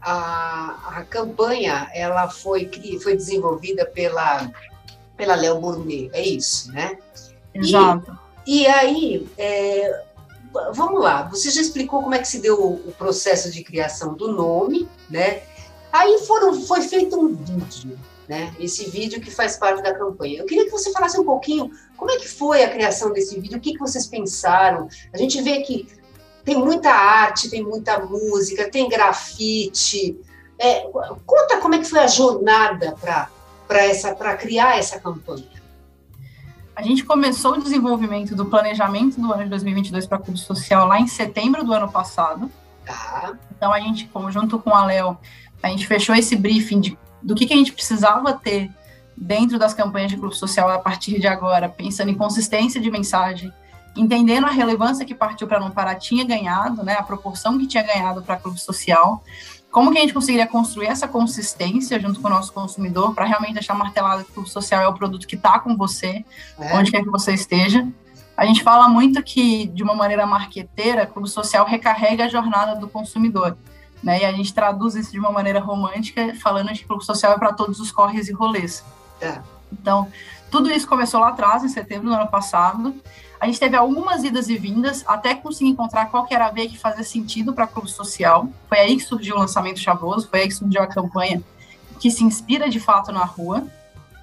a, 0.00 0.98
a 0.98 1.04
campanha 1.04 1.88
ela 1.94 2.28
foi 2.28 2.70
foi 3.02 3.16
desenvolvida 3.16 3.86
pela 3.86 4.50
pela 5.16 5.34
Léo 5.34 5.60
Burnet, 5.60 6.10
é 6.12 6.26
isso, 6.26 6.72
né? 6.72 6.98
Exato. 7.54 8.18
E, 8.46 8.62
e 8.62 8.66
aí, 8.66 9.28
é, 9.38 10.02
vamos 10.72 11.02
lá, 11.02 11.22
você 11.22 11.50
já 11.50 11.60
explicou 11.60 12.02
como 12.02 12.14
é 12.14 12.18
que 12.18 12.28
se 12.28 12.40
deu 12.40 12.60
o, 12.60 12.74
o 12.88 12.92
processo 12.92 13.50
de 13.50 13.62
criação 13.62 14.14
do 14.14 14.32
nome, 14.32 14.88
né? 15.08 15.42
Aí 15.92 16.18
foram, 16.26 16.60
foi 16.62 16.82
feito 16.82 17.18
um 17.18 17.34
vídeo, 17.34 17.98
né? 18.28 18.52
Esse 18.58 18.90
vídeo 18.90 19.20
que 19.20 19.30
faz 19.30 19.56
parte 19.56 19.82
da 19.82 19.94
campanha. 19.94 20.40
Eu 20.40 20.46
queria 20.46 20.64
que 20.64 20.70
você 20.70 20.90
falasse 20.92 21.18
um 21.20 21.24
pouquinho 21.24 21.70
como 21.96 22.10
é 22.10 22.16
que 22.16 22.28
foi 22.28 22.64
a 22.64 22.70
criação 22.70 23.12
desse 23.12 23.38
vídeo, 23.38 23.58
o 23.58 23.60
que, 23.60 23.72
que 23.72 23.78
vocês 23.78 24.06
pensaram. 24.06 24.88
A 25.12 25.16
gente 25.16 25.40
vê 25.40 25.60
que 25.60 25.86
tem 26.44 26.56
muita 26.56 26.90
arte, 26.90 27.48
tem 27.48 27.62
muita 27.62 28.00
música, 28.00 28.70
tem 28.70 28.88
grafite. 28.88 30.18
É, 30.58 30.88
conta 31.24 31.58
como 31.60 31.74
é 31.74 31.78
que 31.78 31.84
foi 31.88 32.00
a 32.00 32.06
jornada 32.06 32.96
para 33.00 33.30
para 33.66 33.84
essa 33.84 34.14
para 34.14 34.36
criar 34.36 34.78
essa 34.78 34.98
campanha? 34.98 35.44
A 36.76 36.82
gente 36.82 37.04
começou 37.04 37.52
o 37.52 37.62
desenvolvimento 37.62 38.34
do 38.34 38.46
planejamento 38.46 39.20
do 39.20 39.32
ano 39.32 39.44
de 39.44 39.50
2022 39.50 40.06
para 40.06 40.18
Clube 40.18 40.40
Social 40.40 40.88
lá 40.88 40.98
em 40.98 41.06
setembro 41.06 41.64
do 41.64 41.72
ano 41.72 41.90
passado. 41.90 42.50
Tá. 42.84 43.34
Então 43.56 43.72
a 43.72 43.78
gente, 43.78 44.10
junto 44.30 44.58
com 44.58 44.74
a 44.74 44.84
Léo, 44.84 45.16
a 45.62 45.68
gente 45.68 45.86
fechou 45.86 46.14
esse 46.14 46.34
briefing 46.34 46.80
de, 46.80 46.98
do 47.22 47.34
que, 47.34 47.46
que 47.46 47.54
a 47.54 47.56
gente 47.56 47.72
precisava 47.72 48.32
ter 48.32 48.70
dentro 49.16 49.58
das 49.58 49.72
campanhas 49.72 50.10
de 50.10 50.16
Clube 50.16 50.36
Social 50.36 50.68
a 50.68 50.78
partir 50.78 51.20
de 51.20 51.26
agora, 51.26 51.68
pensando 51.68 52.10
em 52.10 52.14
consistência 52.14 52.80
de 52.80 52.90
mensagem, 52.90 53.52
entendendo 53.96 54.46
a 54.46 54.50
relevância 54.50 55.06
que 55.06 55.14
Partiu 55.14 55.46
para 55.46 55.60
Não 55.60 55.70
Parar 55.70 55.94
tinha 55.94 56.24
ganhado, 56.24 56.82
né, 56.82 56.94
a 56.94 57.02
proporção 57.02 57.56
que 57.58 57.66
tinha 57.66 57.82
ganhado 57.82 58.22
para 58.22 58.36
Clube 58.36 58.60
Social, 58.60 59.22
como 59.74 59.90
que 59.90 59.98
a 59.98 60.00
gente 60.02 60.14
conseguiria 60.14 60.46
construir 60.46 60.86
essa 60.86 61.08
consistência 61.08 61.98
junto 61.98 62.20
com 62.20 62.28
o 62.28 62.30
nosso 62.30 62.52
consumidor 62.52 63.12
para 63.12 63.24
realmente 63.24 63.54
deixar 63.54 63.74
martelado 63.74 64.24
que 64.24 64.38
o 64.38 64.46
social 64.46 64.80
é 64.80 64.86
o 64.86 64.94
produto 64.94 65.26
que 65.26 65.34
está 65.34 65.58
com 65.58 65.76
você, 65.76 66.24
é. 66.56 66.76
onde 66.76 66.92
quer 66.92 67.02
que 67.02 67.10
você 67.10 67.34
esteja. 67.34 67.84
A 68.36 68.46
gente 68.46 68.62
fala 68.62 68.88
muito 68.88 69.20
que, 69.20 69.66
de 69.66 69.82
uma 69.82 69.96
maneira 69.96 70.24
marqueteira, 70.26 71.06
clube 71.06 71.28
social 71.28 71.66
recarrega 71.66 72.26
a 72.26 72.28
jornada 72.28 72.76
do 72.76 72.86
consumidor. 72.86 73.56
Né? 74.00 74.20
E 74.20 74.24
a 74.24 74.30
gente 74.30 74.54
traduz 74.54 74.94
isso 74.94 75.10
de 75.10 75.18
uma 75.18 75.32
maneira 75.32 75.58
romântica, 75.58 76.36
falando 76.40 76.68
que 76.68 76.84
clube 76.84 77.04
social 77.04 77.32
é 77.32 77.38
para 77.38 77.52
todos 77.52 77.80
os 77.80 77.90
corres 77.90 78.28
e 78.28 78.32
rolês. 78.32 78.84
É. 79.20 79.40
Então, 79.72 80.06
tudo 80.52 80.70
isso 80.70 80.86
começou 80.86 81.18
lá 81.18 81.30
atrás, 81.30 81.64
em 81.64 81.68
setembro 81.68 82.10
do 82.10 82.14
ano 82.14 82.28
passado, 82.28 82.94
a 83.40 83.46
gente 83.46 83.60
teve 83.60 83.76
algumas 83.76 84.24
idas 84.24 84.48
e 84.48 84.56
vindas 84.56 85.04
até 85.06 85.34
conseguir 85.34 85.70
encontrar 85.70 86.06
qual 86.06 86.24
que 86.24 86.34
era 86.34 86.46
a 86.46 86.50
veia 86.50 86.68
que 86.68 86.78
fazia 86.78 87.04
sentido 87.04 87.52
para 87.52 87.66
clube 87.66 87.90
social. 87.90 88.48
Foi 88.68 88.78
aí 88.78 88.96
que 88.96 89.02
surgiu 89.02 89.36
o 89.36 89.38
lançamento 89.38 89.78
Chavoso, 89.78 90.28
foi 90.28 90.40
aí 90.42 90.48
que 90.48 90.54
surgiu 90.54 90.82
a 90.82 90.86
campanha 90.86 91.42
que 92.00 92.10
se 92.10 92.24
inspira 92.24 92.68
de 92.68 92.80
fato 92.80 93.12
na 93.12 93.24
rua. 93.24 93.66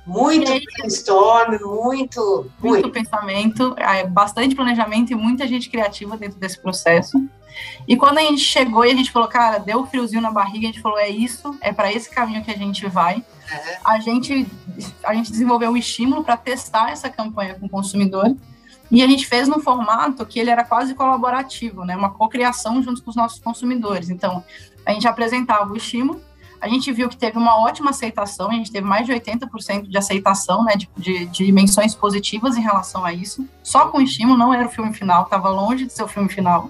Muito 0.06 0.52
brainstorm, 0.78 1.60
muito, 1.64 2.52
muito. 2.60 2.62
Muito 2.62 2.90
pensamento, 2.90 3.76
bastante 4.10 4.56
planejamento 4.56 5.12
e 5.12 5.16
muita 5.16 5.48
gente 5.48 5.70
criativa 5.70 6.18
dentro 6.18 6.40
desse 6.40 6.60
processo. 6.60 7.24
E 7.88 7.96
quando 7.96 8.18
a 8.18 8.22
gente 8.22 8.42
chegou 8.42 8.86
e 8.86 8.92
a 8.92 8.96
gente 8.96 9.12
falou, 9.12 9.28
cara, 9.28 9.58
deu 9.60 9.80
um 9.80 9.86
friozinho 9.86 10.22
na 10.22 10.32
barriga, 10.32 10.68
a 10.68 10.72
gente 10.72 10.82
falou, 10.82 10.98
é 10.98 11.10
isso, 11.10 11.56
é 11.62 11.72
para 11.72 11.92
esse 11.92 12.10
caminho 12.10 12.44
que 12.44 12.50
a 12.50 12.58
gente 12.58 12.88
vai. 12.88 13.18
Uhum. 13.18 13.74
A, 13.84 14.00
gente, 14.00 14.48
a 15.04 15.14
gente 15.14 15.32
desenvolveu 15.32 15.70
um 15.70 15.78
estímulo 15.78 16.24
para 16.24 16.38
testar 16.38 16.92
essa 16.92 17.10
campanha 17.10 17.56
com 17.56 17.66
o 17.66 17.70
consumidor. 17.70 18.36
E 18.92 19.02
a 19.02 19.08
gente 19.08 19.26
fez 19.26 19.48
num 19.48 19.62
formato 19.62 20.26
que 20.26 20.38
ele 20.38 20.50
era 20.50 20.66
quase 20.66 20.94
colaborativo, 20.94 21.86
né? 21.86 21.96
Uma 21.96 22.10
cocriação 22.10 22.84
junto 22.84 23.02
com 23.02 23.10
os 23.10 23.16
nossos 23.16 23.40
consumidores. 23.40 24.10
Então, 24.10 24.44
a 24.86 24.92
gente 24.92 25.08
apresentava 25.08 25.72
o 25.72 25.78
estímulo, 25.78 26.20
a 26.60 26.68
gente 26.68 26.92
viu 26.92 27.10
que 27.10 27.18
teve 27.18 27.38
uma 27.38 27.58
ótima 27.58 27.90
aceitação, 27.90 28.52
a 28.52 28.54
gente 28.54 28.72
teve 28.72 28.86
mais 28.86 29.06
de 29.06 29.14
80% 29.14 29.88
de 29.88 29.98
aceitação, 29.98 30.64
né, 30.64 30.74
de, 30.76 30.88
de, 30.96 31.26
de, 31.26 31.52
menções 31.52 31.96
positivas 31.96 32.56
em 32.56 32.62
relação 32.62 33.04
a 33.04 33.12
isso. 33.14 33.48
Só 33.64 33.88
com 33.88 33.98
o 33.98 34.02
estímulo, 34.02 34.38
não 34.38 34.54
era 34.54 34.68
o 34.68 34.70
filme 34.70 34.94
final, 34.94 35.24
estava 35.24 35.50
longe 35.50 35.86
de 35.86 35.94
ser 35.94 36.04
o 36.04 36.08
filme 36.08 36.30
final. 36.30 36.70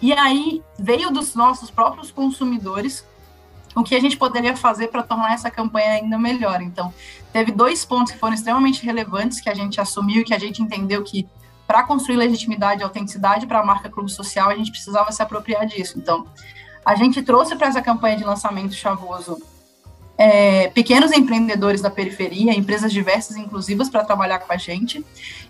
E 0.00 0.12
aí 0.12 0.62
veio 0.78 1.10
dos 1.10 1.34
nossos 1.34 1.70
próprios 1.70 2.12
consumidores 2.12 3.04
o 3.74 3.82
que 3.82 3.94
a 3.94 4.00
gente 4.00 4.16
poderia 4.16 4.56
fazer 4.56 4.88
para 4.88 5.02
tornar 5.02 5.34
essa 5.34 5.50
campanha 5.50 5.92
ainda 5.92 6.18
melhor. 6.18 6.60
Então, 6.60 6.92
teve 7.32 7.52
dois 7.52 7.84
pontos 7.84 8.12
que 8.12 8.18
foram 8.18 8.34
extremamente 8.34 8.84
relevantes 8.84 9.40
que 9.40 9.48
a 9.48 9.54
gente 9.54 9.80
assumiu 9.80 10.24
que 10.24 10.34
a 10.34 10.38
gente 10.38 10.62
entendeu 10.62 11.02
que 11.02 11.26
para 11.68 11.82
construir 11.82 12.16
legitimidade 12.16 12.80
e 12.80 12.84
autenticidade 12.84 13.46
para 13.46 13.60
a 13.60 13.64
marca 13.64 13.90
Clube 13.90 14.10
Social, 14.10 14.48
a 14.48 14.56
gente 14.56 14.70
precisava 14.70 15.12
se 15.12 15.22
apropriar 15.22 15.66
disso. 15.66 15.98
Então, 15.98 16.26
a 16.82 16.94
gente 16.94 17.20
trouxe 17.20 17.54
para 17.54 17.66
essa 17.66 17.82
campanha 17.82 18.16
de 18.16 18.24
lançamento 18.24 18.72
chavoso 18.72 19.38
é, 20.16 20.68
pequenos 20.68 21.12
empreendedores 21.12 21.82
da 21.82 21.90
periferia, 21.90 22.54
empresas 22.54 22.90
diversas 22.90 23.36
e 23.36 23.40
inclusivas 23.40 23.90
para 23.90 24.02
trabalhar 24.02 24.38
com 24.38 24.50
a 24.50 24.56
gente. 24.56 25.04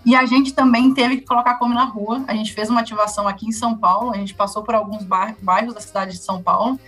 E 0.04 0.16
a 0.16 0.26
gente 0.26 0.52
também 0.52 0.92
teve 0.92 1.18
que 1.18 1.24
colocar 1.24 1.54
como 1.54 1.72
na 1.72 1.84
rua. 1.84 2.24
A 2.26 2.34
gente 2.34 2.52
fez 2.52 2.68
uma 2.68 2.80
ativação 2.80 3.28
aqui 3.28 3.46
em 3.46 3.52
São 3.52 3.78
Paulo, 3.78 4.10
a 4.10 4.16
gente 4.16 4.34
passou 4.34 4.64
por 4.64 4.74
alguns 4.74 5.04
bairros 5.04 5.72
da 5.72 5.80
cidade 5.80 6.18
de 6.18 6.18
São 6.18 6.42
Paulo 6.42 6.80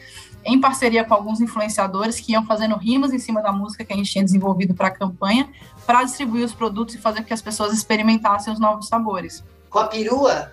em 0.45 0.61
parceria 0.61 1.05
com 1.05 1.15
alguns 1.15 1.41
influenciadores 1.41 2.19
que 2.19 2.33
iam 2.33 2.45
fazendo 2.45 2.77
rimas 2.77 3.13
em 3.13 3.19
cima 3.19 3.43
da 3.43 3.53
música 3.53 3.85
que 3.85 3.93
a 3.93 3.97
gente 3.97 4.11
tinha 4.11 4.25
desenvolvido 4.25 4.75
para 4.75 4.89
a 4.89 4.91
campanha, 4.91 5.49
para 5.87 6.05
distribuir 6.05 6.45
os 6.45 6.55
produtos 6.55 6.95
e 6.95 6.99
fazer 6.99 7.21
com 7.21 7.27
que 7.27 7.35
as 7.35 7.43
pessoas 7.43 7.73
experimentassem 7.73 8.53
os 8.53 8.59
novos 8.59 8.89
sabores. 8.89 9.45
Com 9.69 9.79
a 9.79 9.87
perua? 9.87 10.53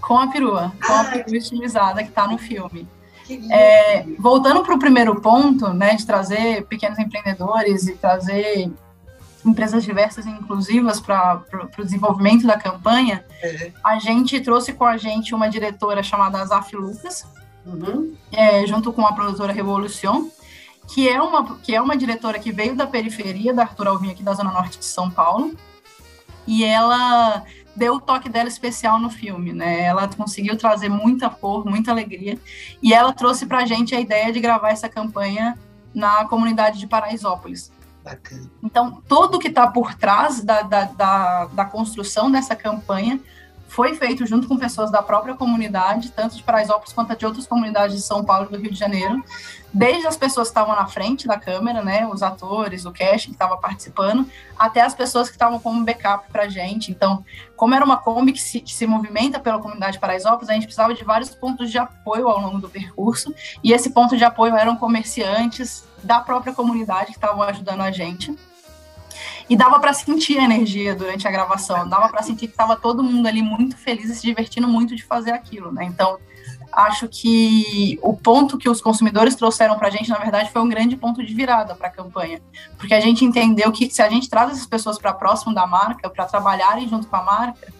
Com 0.00 0.18
a 0.18 0.26
perua, 0.28 0.72
com 0.84 0.92
a 0.92 1.04
perua 1.04 1.36
estilizada 1.36 2.02
que 2.02 2.08
está 2.08 2.26
no 2.26 2.38
filme. 2.38 2.88
É, 3.50 4.04
voltando 4.18 4.62
para 4.62 4.74
o 4.74 4.78
primeiro 4.78 5.20
ponto, 5.20 5.72
né, 5.72 5.94
de 5.94 6.04
trazer 6.04 6.64
pequenos 6.66 6.98
empreendedores 6.98 7.86
e 7.86 7.92
trazer 7.94 8.72
empresas 9.44 9.84
diversas 9.84 10.26
e 10.26 10.30
inclusivas 10.30 11.00
para 11.00 11.42
o 11.78 11.84
desenvolvimento 11.84 12.46
da 12.46 12.58
campanha, 12.58 13.24
uhum. 13.42 13.72
a 13.84 13.98
gente 13.98 14.40
trouxe 14.40 14.72
com 14.72 14.84
a 14.84 14.96
gente 14.96 15.34
uma 15.34 15.48
diretora 15.48 16.02
chamada 16.02 16.40
Azaf 16.40 16.74
Lucas, 16.74 17.26
uhum. 17.72 18.14
é, 18.32 18.66
junto 18.66 18.92
com 18.92 19.06
a 19.06 19.12
produtora 19.12 19.52
Revolução, 19.52 20.30
que 20.88 21.08
é, 21.08 21.20
uma, 21.20 21.56
que 21.58 21.74
é 21.74 21.80
uma 21.80 21.96
diretora 21.96 22.38
que 22.38 22.50
veio 22.50 22.74
da 22.74 22.86
periferia 22.86 23.54
da 23.54 23.62
Arthur 23.62 23.88
Alvim, 23.88 24.10
aqui 24.10 24.22
da 24.22 24.34
Zona 24.34 24.50
Norte 24.50 24.78
de 24.78 24.84
São 24.84 25.10
Paulo, 25.10 25.54
e 26.46 26.64
ela 26.64 27.44
deu 27.76 27.94
o 27.94 28.00
toque 28.00 28.28
dela 28.28 28.48
especial 28.48 28.98
no 28.98 29.08
filme, 29.08 29.52
né? 29.52 29.82
Ela 29.82 30.08
conseguiu 30.08 30.56
trazer 30.56 30.88
muita 30.88 31.30
cor, 31.30 31.64
muita 31.64 31.90
alegria, 31.92 32.38
e 32.82 32.92
ela 32.92 33.12
trouxe 33.12 33.46
para 33.46 33.58
a 33.58 33.66
gente 33.66 33.94
a 33.94 34.00
ideia 34.00 34.32
de 34.32 34.40
gravar 34.40 34.70
essa 34.70 34.88
campanha 34.88 35.56
na 35.94 36.24
comunidade 36.24 36.78
de 36.78 36.86
Paraisópolis. 36.86 37.70
Bacana. 38.02 38.50
Então, 38.62 39.02
tudo 39.06 39.38
que 39.38 39.48
está 39.48 39.66
por 39.66 39.94
trás 39.94 40.42
da, 40.42 40.62
da, 40.62 40.84
da, 40.84 41.44
da 41.46 41.64
construção 41.64 42.30
dessa 42.30 42.56
campanha 42.56 43.20
foi 43.70 43.94
feito 43.94 44.26
junto 44.26 44.48
com 44.48 44.58
pessoas 44.58 44.90
da 44.90 45.00
própria 45.00 45.34
comunidade, 45.34 46.10
tanto 46.10 46.36
de 46.36 46.42
Paraisópolis 46.42 46.92
quanto 46.92 47.16
de 47.16 47.24
outras 47.24 47.46
comunidades 47.46 47.94
de 47.94 48.02
São 48.02 48.24
Paulo 48.24 48.48
e 48.50 48.52
do 48.52 48.60
Rio 48.60 48.72
de 48.72 48.78
Janeiro, 48.78 49.22
desde 49.72 50.08
as 50.08 50.16
pessoas 50.16 50.48
que 50.48 50.50
estavam 50.50 50.74
na 50.74 50.86
frente 50.86 51.28
da 51.28 51.38
câmera, 51.38 51.80
né, 51.80 52.04
os 52.04 52.20
atores, 52.20 52.84
o 52.84 52.90
cast 52.90 53.28
que 53.28 53.34
estava 53.34 53.56
participando, 53.56 54.28
até 54.58 54.80
as 54.80 54.92
pessoas 54.92 55.28
que 55.28 55.36
estavam 55.36 55.60
como 55.60 55.84
backup 55.84 56.28
para 56.32 56.42
a 56.42 56.48
gente. 56.48 56.90
Então, 56.90 57.24
como 57.56 57.72
era 57.72 57.84
uma 57.84 57.96
Kombi 57.96 58.32
que 58.32 58.42
se, 58.42 58.60
que 58.60 58.74
se 58.74 58.88
movimenta 58.88 59.38
pela 59.38 59.60
comunidade 59.60 59.92
de 59.92 60.00
Paraisópolis, 60.00 60.50
a 60.50 60.54
gente 60.54 60.64
precisava 60.64 60.92
de 60.92 61.04
vários 61.04 61.30
pontos 61.30 61.70
de 61.70 61.78
apoio 61.78 62.26
ao 62.26 62.40
longo 62.40 62.58
do 62.58 62.68
percurso, 62.68 63.32
e 63.62 63.72
esse 63.72 63.90
ponto 63.90 64.16
de 64.16 64.24
apoio 64.24 64.56
eram 64.56 64.74
comerciantes 64.74 65.84
da 66.02 66.18
própria 66.18 66.52
comunidade 66.52 67.12
que 67.12 67.18
estavam 67.18 67.42
ajudando 67.44 67.82
a 67.82 67.92
gente. 67.92 68.36
E 69.48 69.56
dava 69.56 69.78
para 69.80 69.92
sentir 69.92 70.38
a 70.38 70.44
energia 70.44 70.94
durante 70.94 71.26
a 71.26 71.30
gravação, 71.30 71.88
dava 71.88 72.08
para 72.08 72.22
sentir 72.22 72.46
que 72.46 72.52
estava 72.52 72.76
todo 72.76 73.02
mundo 73.02 73.26
ali 73.26 73.42
muito 73.42 73.76
feliz 73.76 74.08
e 74.10 74.14
se 74.14 74.22
divertindo 74.22 74.68
muito 74.68 74.94
de 74.94 75.02
fazer 75.02 75.32
aquilo, 75.32 75.72
né? 75.72 75.84
Então, 75.84 76.18
acho 76.72 77.08
que 77.08 77.98
o 78.02 78.16
ponto 78.16 78.56
que 78.56 78.68
os 78.68 78.80
consumidores 78.80 79.34
trouxeram 79.34 79.76
para 79.76 79.88
a 79.88 79.90
gente, 79.90 80.08
na 80.08 80.18
verdade, 80.18 80.50
foi 80.50 80.62
um 80.62 80.68
grande 80.68 80.96
ponto 80.96 81.24
de 81.24 81.34
virada 81.34 81.74
para 81.74 81.88
a 81.88 81.90
campanha, 81.90 82.40
porque 82.78 82.94
a 82.94 83.00
gente 83.00 83.24
entendeu 83.24 83.72
que 83.72 83.90
se 83.90 84.00
a 84.02 84.08
gente 84.08 84.30
traz 84.30 84.52
essas 84.52 84.66
pessoas 84.66 84.98
para 84.98 85.12
próximo 85.12 85.54
da 85.54 85.66
marca, 85.66 86.08
para 86.08 86.26
trabalharem 86.26 86.88
junto 86.88 87.08
com 87.08 87.16
a 87.16 87.22
marca, 87.22 87.72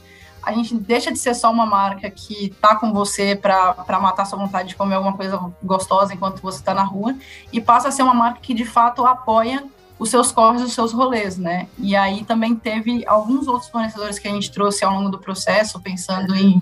a 0.42 0.52
gente 0.52 0.75
deixa 0.75 1.12
de 1.12 1.18
ser 1.18 1.35
só 1.35 1.50
uma 1.50 1.66
marca 1.66 2.11
que 2.11 2.47
está 2.47 2.75
com 2.75 2.92
você 2.92 3.37
para 3.37 4.00
matar 4.00 4.25
sua 4.25 4.38
vontade 4.38 4.70
de 4.70 4.76
comer 4.76 4.94
alguma 4.94 5.16
coisa 5.16 5.38
gostosa 5.62 6.14
enquanto 6.14 6.40
você 6.40 6.59
está 6.59 6.75
na 6.75 6.82
rua, 6.82 7.14
e 7.52 7.61
passa 7.61 7.88
a 7.88 7.90
ser 7.92 8.02
uma 8.02 8.14
marca 8.14 8.40
que 8.40 8.54
de 8.54 8.64
fato 8.64 9.06
apoia 9.06 9.64
os 10.00 10.09
seus 10.09 10.33
corres, 10.33 10.62
os 10.62 10.73
seus 10.73 10.92
rolês, 10.92 11.37
né? 11.37 11.69
E 11.78 11.95
aí 11.95 12.25
também 12.25 12.57
teve 12.57 13.04
alguns 13.07 13.47
outros 13.47 13.71
fornecedores 13.71 14.19
que 14.19 14.26
a 14.26 14.33
gente 14.33 14.50
trouxe 14.50 14.85
ao 14.85 14.92
longo 14.95 15.11
do 15.11 15.19
processo, 15.19 15.78
pensando 15.78 16.35
em 16.35 16.61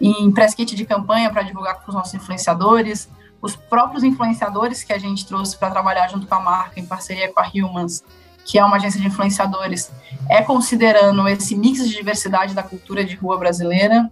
em 0.00 0.30
press 0.32 0.54
kit 0.54 0.74
de 0.74 0.84
campanha 0.84 1.30
para 1.30 1.42
divulgar 1.42 1.80
com 1.80 1.88
os 1.88 1.94
nossos 1.94 2.12
influenciadores, 2.14 3.08
os 3.40 3.54
próprios 3.54 4.02
influenciadores 4.02 4.82
que 4.82 4.92
a 4.92 4.98
gente 4.98 5.24
trouxe 5.24 5.56
para 5.56 5.70
trabalhar 5.70 6.08
junto 6.08 6.26
com 6.26 6.34
a 6.34 6.40
marca, 6.40 6.80
em 6.80 6.84
parceria 6.84 7.32
com 7.32 7.40
a 7.40 7.46
Humans, 7.54 8.02
que 8.44 8.58
é 8.58 8.64
uma 8.64 8.76
agência 8.76 9.00
de 9.00 9.06
influenciadores, 9.06 9.90
é 10.28 10.42
considerando 10.42 11.26
esse 11.28 11.56
mix 11.56 11.88
de 11.88 11.94
diversidade 11.94 12.54
da 12.54 12.62
cultura 12.62 13.04
de 13.04 13.14
rua 13.14 13.38
brasileira, 13.38 14.10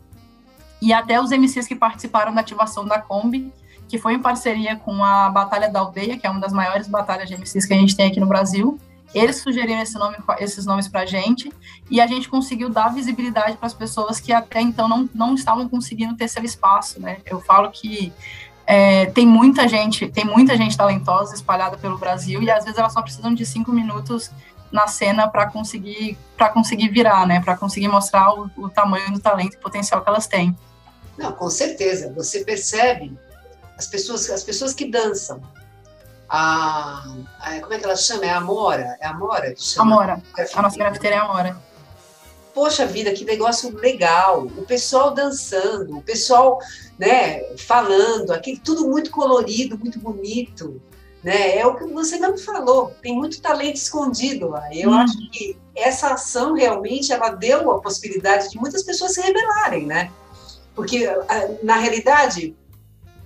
e 0.80 0.92
até 0.92 1.20
os 1.20 1.30
MCs 1.30 1.66
que 1.66 1.76
participaram 1.76 2.32
da 2.32 2.40
ativação 2.40 2.84
da 2.84 2.98
Kombi, 2.98 3.52
que 3.92 3.98
foi 3.98 4.14
em 4.14 4.18
parceria 4.18 4.74
com 4.74 5.04
a 5.04 5.28
Batalha 5.28 5.68
da 5.68 5.80
Aldeia, 5.80 6.16
que 6.16 6.26
é 6.26 6.30
uma 6.30 6.40
das 6.40 6.50
maiores 6.50 6.88
batalhas 6.88 7.28
de 7.28 7.36
MCs 7.36 7.66
que 7.66 7.74
a 7.74 7.76
gente 7.76 7.94
tem 7.94 8.06
aqui 8.06 8.18
no 8.18 8.24
Brasil, 8.24 8.80
eles 9.14 9.36
sugeriram 9.36 9.82
esse 9.82 9.98
nome, 9.98 10.16
esses 10.38 10.64
nomes 10.64 10.88
para 10.88 11.02
a 11.02 11.04
gente 11.04 11.52
e 11.90 12.00
a 12.00 12.06
gente 12.06 12.26
conseguiu 12.26 12.70
dar 12.70 12.88
visibilidade 12.88 13.58
para 13.58 13.66
as 13.66 13.74
pessoas 13.74 14.18
que 14.18 14.32
até 14.32 14.62
então 14.62 14.88
não, 14.88 15.10
não 15.14 15.34
estavam 15.34 15.68
conseguindo 15.68 16.16
ter 16.16 16.26
seu 16.26 16.42
espaço, 16.42 16.98
né? 17.02 17.18
Eu 17.26 17.38
falo 17.42 17.70
que 17.70 18.10
é, 18.66 19.04
tem 19.10 19.26
muita 19.26 19.68
gente, 19.68 20.08
tem 20.08 20.24
muita 20.24 20.56
gente 20.56 20.74
talentosa 20.74 21.34
espalhada 21.34 21.76
pelo 21.76 21.98
Brasil 21.98 22.42
e 22.42 22.50
às 22.50 22.64
vezes 22.64 22.78
elas 22.78 22.94
só 22.94 23.02
precisam 23.02 23.34
de 23.34 23.44
cinco 23.44 23.72
minutos 23.72 24.30
na 24.72 24.86
cena 24.86 25.28
para 25.28 25.50
conseguir 25.50 26.16
para 26.34 26.48
conseguir 26.48 26.88
virar, 26.88 27.26
né? 27.26 27.42
Para 27.42 27.58
conseguir 27.58 27.88
mostrar 27.88 28.32
o, 28.32 28.50
o 28.56 28.70
tamanho 28.70 29.12
do 29.12 29.20
talento 29.20 29.52
e 29.52 29.58
potencial 29.58 30.00
que 30.00 30.08
elas 30.08 30.26
têm. 30.26 30.56
Não, 31.18 31.30
com 31.32 31.50
certeza. 31.50 32.10
Você 32.14 32.42
percebe 32.42 33.14
as 33.76 33.86
pessoas, 33.86 34.30
as 34.30 34.44
pessoas 34.44 34.74
que 34.74 34.86
dançam, 34.86 35.40
a, 36.28 37.04
a, 37.40 37.60
como 37.60 37.74
é 37.74 37.78
que 37.78 37.84
ela 37.84 37.96
chama? 37.96 38.24
É 38.24 38.30
a 38.30 38.38
Amora? 38.38 38.96
É 39.00 39.06
a 39.06 39.10
Amora 39.10 39.52
que 39.52 39.62
chama? 39.62 39.92
Amora. 39.92 40.22
A 40.54 40.62
nossa 40.62 40.78
grafiteira 40.78 41.16
é 41.16 41.18
a 41.18 41.24
Amora. 41.24 41.56
Poxa 42.54 42.86
vida, 42.86 43.12
que 43.12 43.24
negócio 43.24 43.74
legal! 43.76 44.42
O 44.44 44.62
pessoal 44.62 45.12
dançando, 45.12 45.96
o 45.96 46.02
pessoal, 46.02 46.58
né, 46.98 47.42
falando, 47.56 48.30
aqui 48.30 48.60
tudo 48.62 48.88
muito 48.88 49.10
colorido, 49.10 49.78
muito 49.78 49.98
bonito, 49.98 50.80
né? 51.22 51.56
É 51.56 51.66
o 51.66 51.76
que 51.76 51.84
você 51.86 52.18
mesmo 52.18 52.38
falou. 52.38 52.94
Tem 53.00 53.14
muito 53.14 53.40
talento 53.40 53.76
escondido 53.76 54.48
lá. 54.48 54.68
Eu 54.74 54.90
hum. 54.90 54.94
acho 54.94 55.16
que 55.30 55.56
essa 55.74 56.12
ação 56.12 56.54
realmente 56.54 57.12
ela 57.12 57.30
deu 57.30 57.70
a 57.70 57.80
possibilidade 57.80 58.50
de 58.50 58.58
muitas 58.58 58.82
pessoas 58.82 59.14
se 59.14 59.20
rebelarem, 59.20 59.86
né? 59.86 60.10
Porque 60.74 61.06
na 61.62 61.76
realidade 61.76 62.56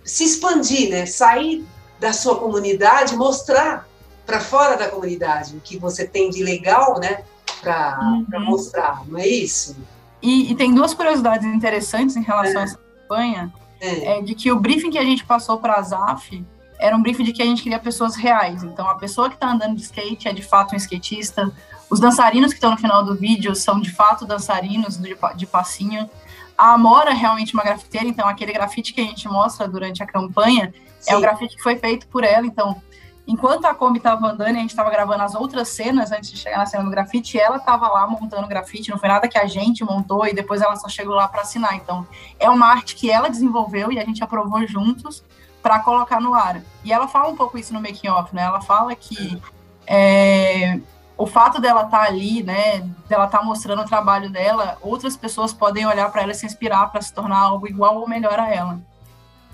se 0.07 0.25
expandir, 0.25 0.89
né? 0.89 1.05
Sair 1.05 1.67
da 2.01 2.13
sua 2.13 2.39
comunidade, 2.39 3.17
mostrar 3.17 3.87
para 4.27 4.41
fora 4.41 4.77
da 4.77 4.89
comunidade 4.89 5.57
o 5.57 5.61
que 5.61 5.79
você 5.79 6.07
tem 6.07 6.29
de 6.31 6.43
legal, 6.43 6.99
né, 6.99 7.23
para 7.61 7.99
uhum. 8.01 8.45
mostrar, 8.45 9.07
não 9.07 9.19
é 9.19 9.27
isso? 9.27 9.77
E, 10.21 10.51
e, 10.51 10.55
tem 10.57 10.75
duas 10.75 10.93
curiosidades 10.93 11.47
interessantes 11.47 12.17
em 12.17 12.23
relação 12.23 12.61
é. 12.61 12.65
a 12.65 12.65
essa 12.65 12.79
campanha, 12.79 13.53
é. 13.81 14.19
é. 14.19 14.23
de 14.23 14.35
que 14.35 14.51
o 14.51 14.59
briefing 14.59 14.91
que 14.91 14.99
a 14.99 15.05
gente 15.05 15.25
passou 15.25 15.59
para 15.59 15.75
a 15.75 15.83
ZAF 15.83 16.45
era 16.79 16.97
um 16.97 17.03
briefing 17.03 17.25
de 17.25 17.33
que 17.33 17.43
a 17.43 17.45
gente 17.45 17.63
queria 17.63 17.79
pessoas 17.79 18.17
reais. 18.17 18.63
Então, 18.63 18.89
a 18.89 18.97
pessoa 18.97 19.29
que 19.29 19.37
está 19.37 19.51
andando 19.51 19.77
de 19.77 19.83
skate 19.83 20.29
é 20.29 20.33
de 20.33 20.43
fato 20.43 20.75
um 20.75 20.77
skatista. 20.77 21.51
Os 21.89 22.01
dançarinos 22.01 22.51
que 22.51 22.57
estão 22.57 22.73
no 22.73 22.77
final 22.77 23.05
do 23.05 23.15
vídeo 23.15 23.55
são 23.55 23.81
de 23.81 23.91
fato 23.91 24.27
dançarinos 24.27 24.97
de, 24.97 25.17
de 25.37 25.47
passinho. 25.47 26.11
A 26.57 26.73
Amora 26.73 27.11
é 27.11 27.15
realmente 27.15 27.55
uma 27.55 27.63
grafiteira, 27.63 28.07
então 28.07 28.27
aquele 28.27 28.53
grafite 28.53 28.93
que 28.93 29.01
a 29.01 29.05
gente 29.05 29.29
mostra 29.29 29.69
durante 29.69 30.03
a 30.03 30.07
campanha 30.07 30.73
Sim. 31.07 31.13
É 31.13 31.17
um 31.17 31.21
grafite 31.21 31.57
que 31.57 31.63
foi 31.63 31.77
feito 31.77 32.09
por 32.09 32.25
ela, 32.25 32.45
então, 32.45 32.81
enquanto 33.27 33.65
a 33.67 33.75
Kombi 33.75 33.99
estava 33.99 34.27
andando 34.27 34.55
e 34.55 34.59
a 34.59 34.61
gente 34.61 34.71
estava 34.71 34.91
gravando 34.91 35.23
as 35.23 35.35
outras 35.35 35.69
cenas 35.69 36.11
antes 36.11 36.31
de 36.31 36.37
chegar 36.37 36.59
na 36.59 36.67
cena 36.67 36.83
do 36.83 36.91
grafite, 36.91 37.39
ela 37.39 37.59
estava 37.59 37.87
lá 37.89 38.07
montando 38.07 38.49
grafite, 38.49 38.91
não 38.91 38.99
foi 38.99 39.09
nada 39.09 39.29
que 39.29 39.39
a 39.39 39.47
gente 39.47 39.85
montou 39.85 40.27
e 40.27 40.35
depois 40.35 40.61
ela 40.61 40.75
só 40.75 40.89
chegou 40.89 41.15
lá 41.15 41.29
para 41.29 41.43
assinar. 41.43 41.75
Então, 41.77 42.07
é 42.41 42.51
uma 42.51 42.67
arte 42.67 42.97
que 42.97 43.11
ela 43.11 43.29
desenvolveu 43.29 43.93
e 43.93 44.01
a 44.01 44.05
gente 44.05 44.23
aprovou 44.25 44.67
juntos 44.67 45.23
para 45.63 45.79
colocar 45.79 46.21
no 46.21 46.35
ar. 46.35 46.61
E 46.85 46.93
ela 46.93 47.07
fala 47.07 47.29
um 47.29 47.37
pouco 47.37 47.57
isso 47.57 47.73
no 47.73 47.81
making 47.81 48.09
off, 48.09 48.35
né? 48.35 48.43
Ela 48.43 48.61
fala 48.61 48.95
que 48.97 49.41
é, 49.87 50.81
o 51.19 51.27
fato 51.27 51.61
dela 51.61 51.85
estar 51.85 52.05
tá 52.05 52.05
ali, 52.05 52.43
né, 52.43 52.81
dela 53.09 53.25
estar 53.25 53.39
tá 53.39 53.45
mostrando 53.45 53.83
o 53.83 53.87
trabalho 53.87 54.31
dela, 54.31 54.77
outras 54.83 55.17
pessoas 55.17 55.53
podem 55.53 55.87
olhar 55.87 56.11
para 56.11 56.23
ela 56.23 56.33
e 56.33 56.35
se 56.35 56.45
inspirar 56.45 56.91
para 56.91 57.01
se 57.01 57.13
tornar 57.13 57.39
algo 57.39 57.67
igual 57.67 57.97
ou 57.97 58.09
melhor 58.09 58.39
a 58.39 58.53
ela. 58.53 58.79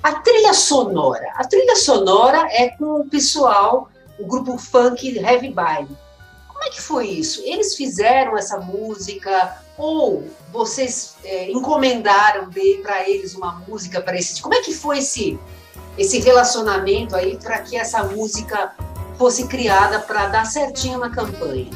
A 0.02 0.14
trilha 0.14 0.52
sonora. 0.52 1.32
A 1.36 1.44
trilha 1.44 1.76
sonora 1.76 2.48
é 2.50 2.70
com 2.70 3.00
o 3.00 3.08
pessoal, 3.08 3.88
o 4.18 4.26
grupo 4.26 4.58
funk 4.58 5.16
Heavy 5.16 5.50
Baile. 5.50 5.96
Como 6.48 6.64
é 6.64 6.70
que 6.70 6.80
foi 6.80 7.06
isso? 7.08 7.40
Eles 7.44 7.76
fizeram 7.76 8.36
essa 8.36 8.58
música 8.58 9.56
ou 9.78 10.24
vocês 10.52 11.16
é, 11.24 11.50
encomendaram 11.50 12.50
para 12.82 13.08
eles 13.08 13.34
uma 13.34 13.62
música 13.66 14.00
para 14.00 14.16
esse? 14.16 14.42
Como 14.42 14.54
é 14.54 14.60
que 14.60 14.74
foi 14.74 14.98
esse 14.98 15.38
esse 15.96 16.18
relacionamento 16.20 17.14
aí 17.14 17.36
para 17.36 17.58
que 17.60 17.76
essa 17.76 18.02
música 18.04 18.74
fosse 19.16 19.46
criada 19.46 20.00
para 20.00 20.26
dar 20.28 20.44
certinho 20.46 20.98
na 20.98 21.10
campanha? 21.10 21.70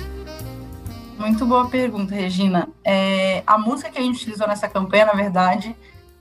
Muito 1.18 1.46
boa 1.46 1.68
pergunta, 1.68 2.14
Regina. 2.14 2.68
É, 2.85 3.42
a 3.46 3.57
música 3.57 3.90
que 3.90 3.99
a 3.99 4.03
gente 4.03 4.16
utilizou 4.16 4.46
nessa 4.46 4.68
campanha, 4.68 5.07
na 5.07 5.14
verdade, 5.14 5.75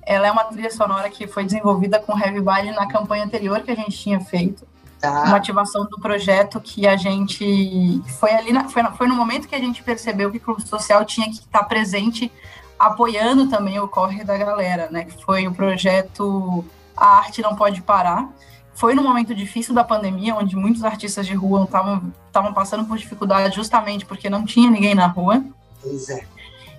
ela 0.06 0.28
é 0.28 0.32
uma 0.32 0.44
trilha 0.46 0.72
sonora 0.72 1.10
que 1.10 1.28
foi 1.28 1.44
desenvolvida 1.44 2.00
com 2.00 2.18
Heavy 2.18 2.40
Baile 2.40 2.72
na 2.72 2.88
campanha 2.88 3.26
anterior 3.26 3.62
que 3.62 3.72
a 3.72 3.76
gente 3.76 3.98
tinha 3.98 4.20
feito. 4.22 4.66
Tá. 5.02 5.24
Uma 5.24 5.38
ativação 5.38 5.86
do 5.86 6.00
projeto 6.00 6.62
que 6.62 6.88
a 6.88 6.96
gente. 6.96 8.02
Foi 8.20 8.32
ali 8.32 8.54
na, 8.54 8.70
foi, 8.70 8.84
foi 8.98 9.08
no 9.08 9.16
momento 9.16 9.48
que 9.48 9.56
a 9.56 9.60
gente 9.60 9.84
percebeu 9.84 10.32
que 10.32 10.38
o 10.38 10.42
Clube 10.42 10.68
Social 10.68 11.04
tinha 11.04 11.28
que 11.28 11.40
estar 11.40 11.64
presente, 11.64 12.32
apoiando 12.80 13.50
também 13.50 13.80
o 13.80 13.88
corre 13.88 14.24
da 14.24 14.38
galera, 14.38 14.88
né? 14.90 15.04
Que 15.04 15.24
foi 15.24 15.48
o 15.48 15.54
projeto 15.54 16.64
A 16.96 17.18
Arte 17.18 17.42
Não 17.42 17.56
Pode 17.56 17.82
Parar. 17.82 18.30
Foi 18.76 18.94
no 18.94 19.02
momento 19.02 19.34
difícil 19.34 19.74
da 19.74 19.84
pandemia, 19.84 20.36
onde 20.36 20.56
muitos 20.56 20.84
artistas 20.84 21.26
de 21.26 21.34
rua 21.34 21.64
estavam 21.64 22.54
passando 22.54 22.86
por 22.86 22.98
dificuldade 22.98 23.56
justamente 23.56 24.06
porque 24.06 24.30
não 24.30 24.46
tinha 24.46 24.70
ninguém 24.70 24.94
na 24.94 25.08
rua. 25.08 25.44
Pois 25.82 26.10
é. 26.10 26.26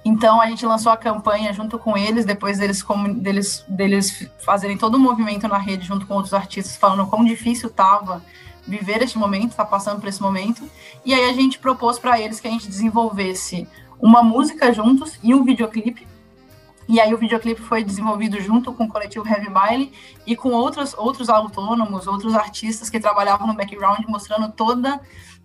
Então 0.04 0.40
a 0.40 0.46
gente 0.46 0.64
lançou 0.64 0.92
a 0.92 0.96
campanha 0.96 1.52
junto 1.52 1.80
com 1.80 1.96
eles, 1.96 2.24
depois 2.24 2.58
deles, 2.58 2.80
como, 2.80 3.12
deles, 3.12 3.64
deles 3.66 4.30
fazerem 4.44 4.78
todo 4.78 4.94
o 4.94 5.00
movimento 5.00 5.48
na 5.48 5.58
rede 5.58 5.84
junto 5.84 6.06
com 6.06 6.14
outros 6.14 6.32
artistas, 6.32 6.76
falando 6.76 7.08
quão 7.08 7.24
difícil 7.24 7.68
estava 7.68 8.22
viver 8.66 9.02
este 9.02 9.16
momento, 9.16 9.50
estar 9.50 9.64
tá 9.64 9.70
passando 9.70 9.98
por 10.00 10.08
esse 10.08 10.20
momento. 10.20 10.62
E 11.04 11.14
aí 11.14 11.30
a 11.30 11.32
gente 11.32 11.58
propôs 11.58 11.98
para 11.98 12.20
eles 12.20 12.38
que 12.40 12.46
a 12.46 12.50
gente 12.50 12.68
desenvolvesse 12.68 13.66
uma 14.00 14.22
música 14.22 14.72
juntos 14.72 15.18
e 15.22 15.34
um 15.34 15.44
videoclipe. 15.44 16.06
E 16.88 17.00
aí 17.00 17.12
o 17.12 17.18
videoclipe 17.18 17.60
foi 17.60 17.82
desenvolvido 17.82 18.40
junto 18.40 18.72
com 18.72 18.84
o 18.84 18.88
coletivo 18.88 19.26
Heavy 19.26 19.50
Baile 19.50 19.92
e 20.26 20.36
com 20.36 20.50
outros, 20.50 20.94
outros 20.94 21.28
autônomos, 21.28 22.06
outros 22.06 22.34
artistas 22.34 22.88
que 22.88 23.00
trabalhavam 23.00 23.46
no 23.46 23.54
background, 23.54 24.04
mostrando 24.06 24.52
toda, 24.52 25.00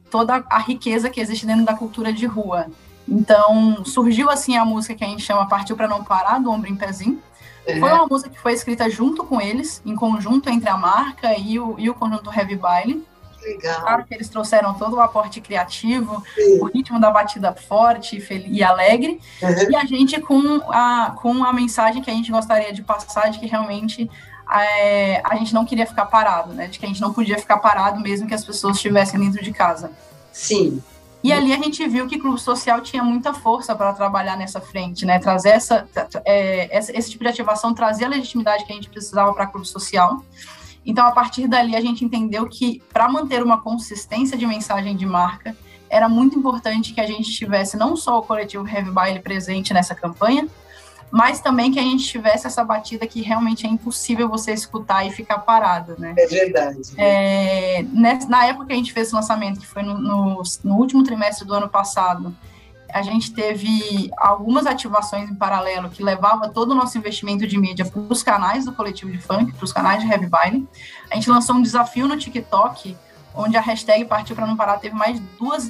toda 0.09 0.45
a 0.49 0.59
riqueza 0.59 1.09
que 1.09 1.19
existe 1.19 1.45
dentro 1.45 1.65
da 1.65 1.73
cultura 1.73 2.13
de 2.13 2.25
rua. 2.25 2.67
Então, 3.07 3.83
surgiu 3.83 4.29
assim 4.29 4.55
a 4.55 4.63
música 4.63 4.93
que 4.93 5.03
a 5.03 5.07
gente 5.07 5.23
chama 5.23 5.47
Partiu 5.47 5.75
para 5.75 5.87
Não 5.87 6.03
Parar, 6.03 6.39
do 6.39 6.51
Ombro 6.51 6.69
em 6.69 6.75
Pezinho. 6.75 7.21
Uhum. 7.67 7.79
Foi 7.79 7.91
uma 7.91 8.07
música 8.07 8.29
que 8.29 8.39
foi 8.39 8.53
escrita 8.53 8.89
junto 8.89 9.23
com 9.23 9.41
eles, 9.41 9.81
em 9.85 9.95
conjunto 9.95 10.49
entre 10.49 10.69
a 10.69 10.77
marca 10.77 11.37
e 11.37 11.59
o, 11.59 11.75
e 11.79 11.89
o 11.89 11.93
conjunto 11.93 12.31
Heavy 12.31 12.55
Baile. 12.55 13.03
Legal. 13.41 13.81
Claro 13.81 14.05
que 14.05 14.13
eles 14.13 14.29
trouxeram 14.29 14.73
todo 14.75 14.95
o 14.95 15.01
aporte 15.01 15.41
criativo, 15.41 16.23
Sim. 16.35 16.59
o 16.61 16.65
ritmo 16.65 16.99
da 16.99 17.09
batida 17.09 17.53
forte 17.53 18.17
e, 18.17 18.57
e 18.57 18.63
alegre, 18.63 19.19
uhum. 19.41 19.71
e 19.71 19.75
a 19.75 19.85
gente 19.85 20.19
com 20.21 20.61
a, 20.71 21.15
com 21.19 21.43
a 21.43 21.51
mensagem 21.51 22.01
que 22.01 22.11
a 22.11 22.13
gente 22.13 22.31
gostaria 22.31 22.71
de 22.71 22.83
passar 22.83 23.29
de 23.29 23.39
que 23.39 23.47
realmente 23.47 24.09
é, 24.51 25.21
a 25.23 25.35
gente 25.35 25.53
não 25.53 25.65
queria 25.65 25.87
ficar 25.87 26.05
parado, 26.05 26.53
né? 26.53 26.67
De 26.67 26.77
que 26.77 26.85
a 26.85 26.87
gente 26.87 27.01
não 27.01 27.13
podia 27.13 27.37
ficar 27.37 27.57
parado 27.57 27.99
mesmo 27.99 28.27
que 28.27 28.33
as 28.33 28.43
pessoas 28.43 28.75
estivessem 28.75 29.19
dentro 29.19 29.43
de 29.43 29.51
casa. 29.51 29.91
Sim. 30.31 30.81
E 31.23 31.31
ali 31.31 31.53
a 31.53 31.57
gente 31.57 31.87
viu 31.87 32.07
que 32.07 32.15
o 32.15 32.19
clube 32.19 32.41
social 32.41 32.81
tinha 32.81 33.03
muita 33.03 33.33
força 33.33 33.75
para 33.75 33.93
trabalhar 33.93 34.35
nessa 34.35 34.59
frente, 34.59 35.05
né? 35.05 35.19
Trazer 35.19 35.49
essa, 35.49 35.87
é, 36.25 36.79
esse 36.79 37.11
tipo 37.11 37.23
de 37.23 37.29
ativação, 37.29 37.73
trazer 37.73 38.05
a 38.05 38.09
legitimidade 38.09 38.65
que 38.65 38.71
a 38.71 38.75
gente 38.75 38.89
precisava 38.89 39.31
para 39.33 39.45
o 39.45 39.51
clube 39.51 39.67
social. 39.67 40.23
Então, 40.85 41.05
a 41.05 41.11
partir 41.11 41.47
dali, 41.47 41.75
a 41.75 41.81
gente 41.81 42.03
entendeu 42.03 42.47
que 42.47 42.81
para 42.91 43.07
manter 43.07 43.43
uma 43.43 43.61
consistência 43.61 44.37
de 44.37 44.45
mensagem 44.45 44.95
de 44.95 45.05
marca, 45.05 45.55
era 45.89 46.07
muito 46.07 46.37
importante 46.37 46.93
que 46.93 47.01
a 47.01 47.05
gente 47.05 47.29
tivesse 47.31 47.77
não 47.77 47.95
só 47.95 48.19
o 48.19 48.23
coletivo 48.23 48.67
Heavy 48.67 48.89
Baile 48.89 49.19
presente 49.19 49.73
nessa 49.73 49.93
campanha, 49.93 50.47
mas 51.11 51.41
também 51.41 51.69
que 51.69 51.77
a 51.77 51.83
gente 51.83 52.05
tivesse 52.05 52.47
essa 52.47 52.63
batida 52.63 53.05
que 53.05 53.21
realmente 53.21 53.67
é 53.67 53.69
impossível 53.69 54.29
você 54.29 54.53
escutar 54.53 55.05
e 55.05 55.11
ficar 55.11 55.39
parado, 55.39 55.95
né? 55.99 56.15
É 56.17 56.25
verdade. 56.25 56.79
É, 56.97 57.83
na 58.29 58.45
época 58.45 58.67
que 58.67 58.73
a 58.73 58.77
gente 58.77 58.93
fez 58.93 59.11
o 59.11 59.17
lançamento, 59.17 59.59
que 59.59 59.67
foi 59.67 59.83
no, 59.83 59.99
no, 59.99 60.41
no 60.63 60.75
último 60.77 61.03
trimestre 61.03 61.45
do 61.45 61.53
ano 61.53 61.67
passado, 61.67 62.33
a 62.93 63.01
gente 63.01 63.33
teve 63.33 64.11
algumas 64.17 64.65
ativações 64.65 65.29
em 65.29 65.35
paralelo 65.35 65.89
que 65.89 66.03
levava 66.03 66.49
todo 66.49 66.71
o 66.71 66.75
nosso 66.75 66.97
investimento 66.97 67.47
de 67.47 67.57
mídia 67.57 67.85
para 67.85 68.01
os 68.01 68.23
canais 68.23 68.65
do 68.65 68.73
coletivo 68.73 69.11
de 69.11 69.17
funk, 69.17 69.51
para 69.51 69.65
os 69.65 69.73
canais 69.73 70.01
de 70.01 70.09
heavy 70.09 70.27
baile. 70.27 70.67
A 71.09 71.15
gente 71.15 71.29
lançou 71.29 71.55
um 71.55 71.61
desafio 71.61 72.07
no 72.07 72.17
TikTok 72.17 72.95
onde 73.33 73.57
a 73.57 73.61
hashtag 73.61 74.05
Partiu 74.05 74.35
para 74.35 74.45
Não 74.45 74.55
Parar 74.55 74.77
teve 74.77 74.95
mais 74.95 75.19
de 75.19 75.25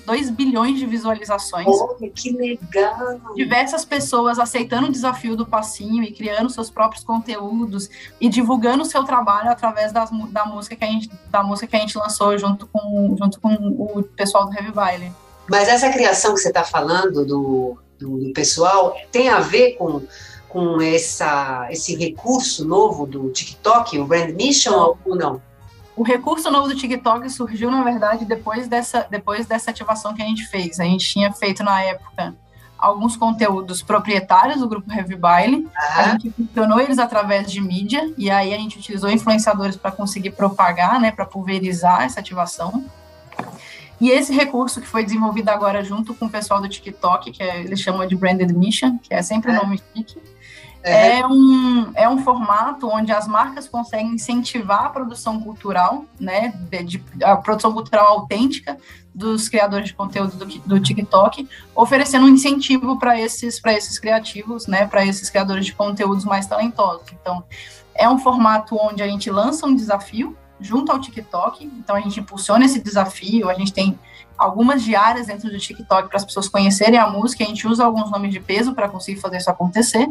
2 0.05 0.29
bilhões 0.31 0.79
de 0.79 0.85
visualizações. 0.85 1.67
Olha, 1.67 2.09
que 2.09 2.31
legal! 2.31 3.19
Diversas 3.35 3.85
pessoas 3.85 4.39
aceitando 4.39 4.87
o 4.87 4.91
desafio 4.91 5.35
do 5.35 5.45
passinho 5.45 6.03
e 6.03 6.11
criando 6.11 6.49
seus 6.49 6.69
próprios 6.69 7.03
conteúdos 7.03 7.89
e 8.19 8.29
divulgando 8.29 8.83
o 8.83 8.85
seu 8.85 9.03
trabalho 9.03 9.49
através 9.49 9.91
das, 9.91 10.09
da, 10.29 10.45
música 10.45 10.75
que 10.75 10.83
a 10.83 10.87
gente, 10.87 11.11
da 11.29 11.43
música 11.43 11.67
que 11.67 11.75
a 11.75 11.79
gente 11.79 11.97
lançou 11.97 12.37
junto 12.37 12.67
com, 12.67 13.15
junto 13.17 13.39
com 13.39 13.53
o 13.53 14.03
pessoal 14.03 14.45
do 14.45 14.53
Heavy 14.55 14.71
Baile. 14.71 15.11
Mas 15.51 15.67
essa 15.67 15.89
criação 15.89 16.33
que 16.33 16.39
você 16.39 16.47
está 16.47 16.63
falando 16.63 17.25
do, 17.25 17.77
do, 17.99 18.17
do 18.17 18.33
pessoal 18.33 18.95
tem 19.11 19.27
a 19.27 19.41
ver 19.41 19.73
com 19.73 20.01
com 20.47 20.81
essa, 20.81 21.65
esse 21.71 21.95
recurso 21.95 22.67
novo 22.67 23.05
do 23.05 23.29
TikTok, 23.29 23.97
o 23.97 24.05
Brand 24.05 24.31
Mission, 24.31 24.97
ou 25.05 25.15
não? 25.15 25.41
O 25.95 26.03
recurso 26.03 26.51
novo 26.51 26.67
do 26.67 26.75
TikTok 26.75 27.29
surgiu, 27.29 27.71
na 27.71 27.83
verdade, 27.83 28.25
depois 28.25 28.67
dessa, 28.67 29.07
depois 29.09 29.45
dessa 29.45 29.71
ativação 29.71 30.13
que 30.13 30.21
a 30.21 30.25
gente 30.25 30.45
fez. 30.47 30.77
A 30.79 30.83
gente 30.83 31.07
tinha 31.07 31.31
feito, 31.31 31.63
na 31.63 31.81
época, 31.81 32.35
alguns 32.77 33.15
conteúdos 33.15 33.81
proprietários 33.81 34.59
do 34.59 34.67
grupo 34.67 34.91
Heavy 34.91 35.15
Baile. 35.15 35.69
A 35.73 36.09
gente 36.09 36.31
funcionou 36.31 36.81
eles 36.81 36.99
através 36.99 37.49
de 37.49 37.61
mídia, 37.61 38.13
e 38.17 38.29
aí 38.29 38.53
a 38.53 38.57
gente 38.57 38.77
utilizou 38.77 39.09
influenciadores 39.09 39.77
para 39.77 39.91
conseguir 39.91 40.31
propagar, 40.31 40.99
né, 40.99 41.11
para 41.11 41.25
pulverizar 41.25 42.03
essa 42.03 42.19
ativação. 42.19 42.83
E 44.01 44.09
esse 44.09 44.33
recurso 44.33 44.81
que 44.81 44.87
foi 44.87 45.03
desenvolvido 45.03 45.49
agora 45.49 45.83
junto 45.83 46.15
com 46.15 46.25
o 46.25 46.29
pessoal 46.29 46.59
do 46.59 46.67
TikTok, 46.67 47.31
que 47.31 47.43
é, 47.43 47.61
eles 47.61 47.79
chamam 47.79 48.07
de 48.07 48.15
Branded 48.15 48.51
Mission, 48.51 48.97
que 48.97 49.13
é 49.13 49.21
sempre 49.21 49.51
o 49.51 49.53
nome 49.53 49.79
chique, 49.93 50.17
é. 50.81 51.19
é. 51.19 51.27
um, 51.27 51.91
é 51.93 52.09
um 52.09 52.23
formato 52.23 52.89
onde 52.89 53.11
as 53.11 53.27
marcas 53.27 53.67
conseguem 53.67 54.15
incentivar 54.15 54.85
a 54.85 54.89
produção 54.89 55.39
cultural, 55.39 56.05
né, 56.19 56.51
de, 56.71 56.83
de 56.83 57.03
a 57.23 57.37
produção 57.37 57.71
cultural 57.71 58.07
autêntica 58.07 58.75
dos 59.13 59.47
criadores 59.47 59.89
de 59.89 59.93
conteúdo 59.93 60.35
do, 60.35 60.45
do 60.45 60.79
TikTok, 60.79 61.47
oferecendo 61.75 62.25
um 62.25 62.29
incentivo 62.29 62.97
para 62.97 63.21
esses, 63.21 63.61
esses 63.63 63.99
criativos, 63.99 64.65
né, 64.65 64.87
para 64.87 65.05
esses 65.05 65.29
criadores 65.29 65.67
de 65.67 65.73
conteúdos 65.73 66.25
mais 66.25 66.47
talentosos. 66.47 67.05
Então, 67.21 67.43
é 67.93 68.09
um 68.09 68.17
formato 68.17 68.75
onde 68.81 69.03
a 69.03 69.07
gente 69.07 69.29
lança 69.29 69.67
um 69.67 69.75
desafio 69.75 70.35
junto 70.61 70.91
ao 70.91 70.99
TikTok, 70.99 71.65
então 71.65 71.95
a 71.95 71.99
gente 71.99 72.19
impulsiona 72.19 72.65
esse 72.65 72.79
desafio, 72.79 73.49
a 73.49 73.53
gente 73.53 73.73
tem 73.73 73.97
algumas 74.37 74.83
diárias 74.83 75.27
dentro 75.27 75.49
do 75.49 75.57
TikTok 75.57 76.07
para 76.07 76.17
as 76.17 76.25
pessoas 76.25 76.47
conhecerem 76.47 76.99
a 76.99 77.07
música, 77.07 77.43
a 77.43 77.47
gente 77.47 77.67
usa 77.67 77.85
alguns 77.85 78.09
nomes 78.09 78.31
de 78.31 78.39
peso 78.39 78.73
para 78.73 78.89
conseguir 78.89 79.19
fazer 79.19 79.37
isso 79.37 79.49
acontecer. 79.49 80.09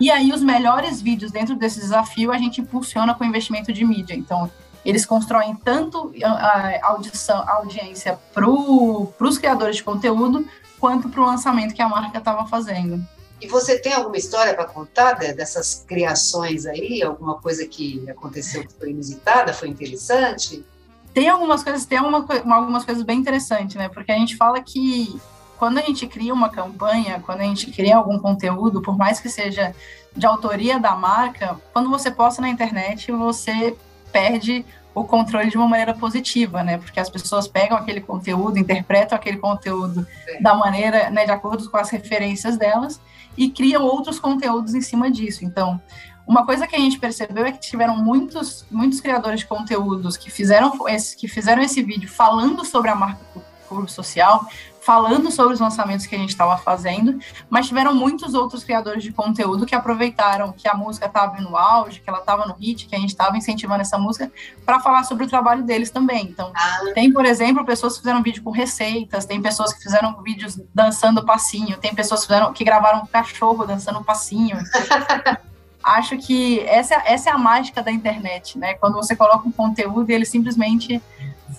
E 0.00 0.10
aí, 0.10 0.32
os 0.32 0.42
melhores 0.42 1.00
vídeos 1.00 1.30
dentro 1.30 1.54
desse 1.54 1.78
desafio 1.78 2.32
a 2.32 2.38
gente 2.38 2.60
impulsiona 2.60 3.14
com 3.14 3.24
investimento 3.24 3.72
de 3.72 3.84
mídia. 3.84 4.14
Então, 4.14 4.50
eles 4.84 5.06
constroem 5.06 5.54
tanto 5.54 6.12
a 6.24 6.88
audição, 6.88 7.38
a 7.42 7.52
audiência 7.54 8.18
para 8.34 8.48
os 8.48 9.38
criadores 9.38 9.76
de 9.76 9.84
conteúdo, 9.84 10.44
quanto 10.80 11.08
para 11.08 11.20
o 11.20 11.24
lançamento 11.24 11.72
que 11.72 11.82
a 11.82 11.88
marca 11.88 12.18
estava 12.18 12.44
fazendo. 12.46 13.00
E 13.42 13.48
você 13.48 13.78
tem 13.78 13.92
alguma 13.92 14.16
história 14.16 14.54
para 14.54 14.64
contar 14.64 15.14
dessas 15.14 15.84
criações 15.86 16.64
aí? 16.64 17.02
Alguma 17.02 17.40
coisa 17.40 17.66
que 17.66 18.08
aconteceu 18.08 18.66
que 18.66 18.72
foi 18.72 18.90
inusitada, 18.90 19.52
foi 19.52 19.68
interessante? 19.68 20.64
tem 21.14 21.28
algumas 21.28 21.62
coisas, 21.62 21.84
tem 21.84 22.00
uma, 22.00 22.26
algumas 22.54 22.84
coisas 22.84 23.02
bem 23.02 23.18
interessantes, 23.18 23.76
né? 23.76 23.88
Porque 23.88 24.12
a 24.12 24.18
gente 24.18 24.36
fala 24.36 24.60
que 24.60 25.20
quando 25.58 25.78
a 25.78 25.82
gente 25.82 26.06
cria 26.06 26.32
uma 26.32 26.48
campanha, 26.48 27.22
quando 27.24 27.40
a 27.40 27.44
gente 27.44 27.70
cria 27.70 27.96
algum 27.96 28.18
conteúdo, 28.18 28.82
por 28.82 28.96
mais 28.96 29.20
que 29.20 29.28
seja 29.28 29.74
de 30.16 30.26
autoria 30.26 30.78
da 30.78 30.94
marca, 30.94 31.60
quando 31.72 31.90
você 31.90 32.10
posta 32.10 32.42
na 32.42 32.48
internet, 32.48 33.12
você 33.12 33.76
perde 34.10 34.64
o 34.94 35.04
controle 35.04 35.50
de 35.50 35.56
uma 35.56 35.68
maneira 35.68 35.94
positiva, 35.94 36.62
né? 36.62 36.78
Porque 36.78 37.00
as 37.00 37.08
pessoas 37.08 37.48
pegam 37.48 37.76
aquele 37.76 38.00
conteúdo, 38.00 38.58
interpretam 38.58 39.16
aquele 39.16 39.38
conteúdo 39.38 40.06
da 40.40 40.54
maneira, 40.54 41.10
né, 41.10 41.24
de 41.24 41.30
acordo 41.30 41.70
com 41.70 41.76
as 41.76 41.90
referências 41.90 42.56
delas 42.56 43.00
e 43.36 43.48
criam 43.48 43.82
outros 43.84 44.18
conteúdos 44.18 44.74
em 44.74 44.82
cima 44.82 45.10
disso. 45.10 45.44
Então, 45.44 45.80
uma 46.26 46.44
coisa 46.44 46.66
que 46.66 46.76
a 46.76 46.78
gente 46.78 46.98
percebeu 46.98 47.44
é 47.44 47.52
que 47.52 47.60
tiveram 47.60 47.96
muitos, 47.96 48.64
muitos 48.70 49.00
criadores 49.00 49.40
de 49.40 49.46
conteúdos 49.46 50.16
que 50.16 50.30
fizeram 50.30 50.72
esse, 50.88 51.16
que 51.16 51.26
fizeram 51.26 51.62
esse 51.62 51.82
vídeo 51.82 52.08
falando 52.08 52.64
sobre 52.64 52.90
a 52.90 52.94
marca 52.94 53.20
Clube 53.68 53.90
Social, 53.90 54.46
falando 54.82 55.30
sobre 55.30 55.54
os 55.54 55.60
lançamentos 55.60 56.06
que 56.06 56.14
a 56.14 56.18
gente 56.18 56.30
estava 56.30 56.56
fazendo, 56.58 57.18
mas 57.48 57.68
tiveram 57.68 57.94
muitos 57.94 58.34
outros 58.34 58.64
criadores 58.64 59.02
de 59.02 59.12
conteúdo 59.12 59.64
que 59.64 59.74
aproveitaram 59.74 60.52
que 60.52 60.68
a 60.68 60.74
música 60.74 61.06
estava 61.06 61.40
no 61.40 61.56
auge, 61.56 62.00
que 62.00 62.10
ela 62.10 62.18
estava 62.18 62.46
no 62.46 62.54
hit, 62.54 62.86
que 62.86 62.96
a 62.96 62.98
gente 62.98 63.10
estava 63.10 63.36
incentivando 63.36 63.80
essa 63.80 63.96
música, 63.96 64.30
para 64.66 64.80
falar 64.80 65.04
sobre 65.04 65.24
o 65.24 65.28
trabalho 65.28 65.62
deles 65.62 65.90
também. 65.90 66.24
Então, 66.24 66.50
ah. 66.54 66.80
tem, 66.94 67.12
por 67.12 67.24
exemplo, 67.24 67.64
pessoas 67.64 67.94
que 67.94 68.00
fizeram 68.00 68.22
vídeo 68.22 68.42
com 68.42 68.50
receitas, 68.50 69.24
tem 69.24 69.40
pessoas 69.40 69.72
que 69.72 69.82
fizeram 69.82 70.20
vídeos 70.20 70.60
dançando 70.74 71.24
passinho, 71.24 71.78
tem 71.78 71.94
pessoas 71.94 72.22
que, 72.22 72.26
fizeram, 72.26 72.52
que 72.52 72.64
gravaram 72.64 73.02
um 73.02 73.06
cachorro 73.06 73.64
dançando 73.64 74.02
passinho. 74.02 74.58
acho 75.82 76.16
que 76.18 76.60
essa, 76.60 76.94
essa 77.04 77.30
é 77.30 77.32
a 77.32 77.38
mágica 77.38 77.82
da 77.82 77.90
internet, 77.90 78.58
né? 78.58 78.74
Quando 78.74 78.94
você 78.94 79.16
coloca 79.16 79.48
um 79.48 79.52
conteúdo 79.52 80.10
e 80.10 80.14
ele 80.14 80.24
simplesmente 80.24 81.02